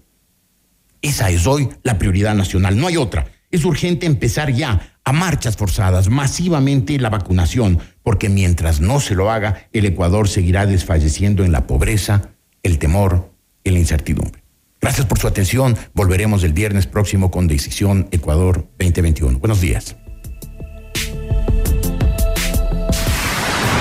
[1.01, 3.25] Esa es hoy la prioridad nacional, no hay otra.
[3.51, 9.29] Es urgente empezar ya a marchas forzadas, masivamente la vacunación, porque mientras no se lo
[9.29, 12.29] haga, el Ecuador seguirá desfalleciendo en la pobreza,
[12.63, 13.31] el temor
[13.63, 14.43] y la incertidumbre.
[14.81, 15.77] Gracias por su atención.
[15.93, 19.39] Volveremos el viernes próximo con Decisión Ecuador 2021.
[19.39, 19.95] Buenos días.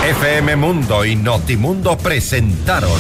[0.04, 2.90] FM Mundo y Notimundo presentaron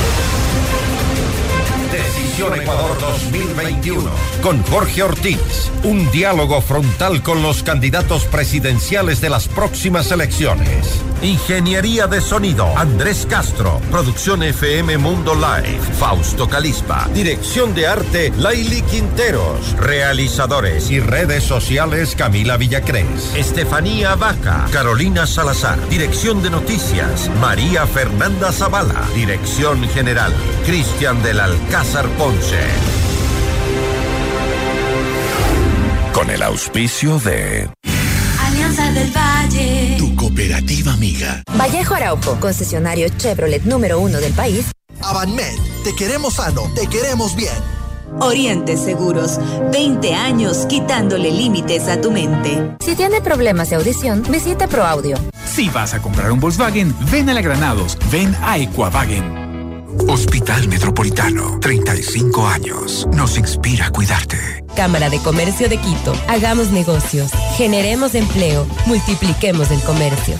[1.90, 4.08] Decisión Ecuador 2021
[4.40, 5.70] con Jorge Ortiz.
[5.82, 11.02] Un diálogo frontal con los candidatos presidenciales de las próximas elecciones.
[11.22, 13.80] Ingeniería de sonido, Andrés Castro.
[13.92, 17.08] Producción FM Mundo Live, Fausto Calispa.
[17.14, 19.76] Dirección de arte, Laili Quinteros.
[19.76, 23.36] Realizadores y redes sociales, Camila Villacrés.
[23.36, 25.78] Estefanía Vaca, Carolina Salazar.
[25.88, 29.02] Dirección de noticias, María Fernanda Zavala.
[29.14, 30.34] Dirección general,
[30.66, 32.58] Cristian del Alcázar Ponce.
[36.12, 37.70] Con el auspicio de
[38.40, 39.81] Alianza del Valle.
[40.12, 41.42] Tu cooperativa amiga.
[41.56, 44.66] Vallejo Araujo, concesionario Chevrolet número uno del país.
[45.00, 47.54] Avanmed, te queremos sano, te queremos bien.
[48.20, 49.38] Oriente Seguros,
[49.72, 52.76] 20 años quitándole límites a tu mente.
[52.80, 55.16] Si tiene problemas de audición, visite ProAudio.
[55.46, 59.41] Si vas a comprar un Volkswagen, ven a la Granados, ven a Equavagen.
[60.08, 63.06] Hospital Metropolitano, 35 años.
[63.12, 64.64] Nos inspira a cuidarte.
[64.74, 66.12] Cámara de Comercio de Quito.
[66.28, 67.30] Hagamos negocios.
[67.56, 68.66] Generemos empleo.
[68.86, 70.36] Multipliquemos el comercio.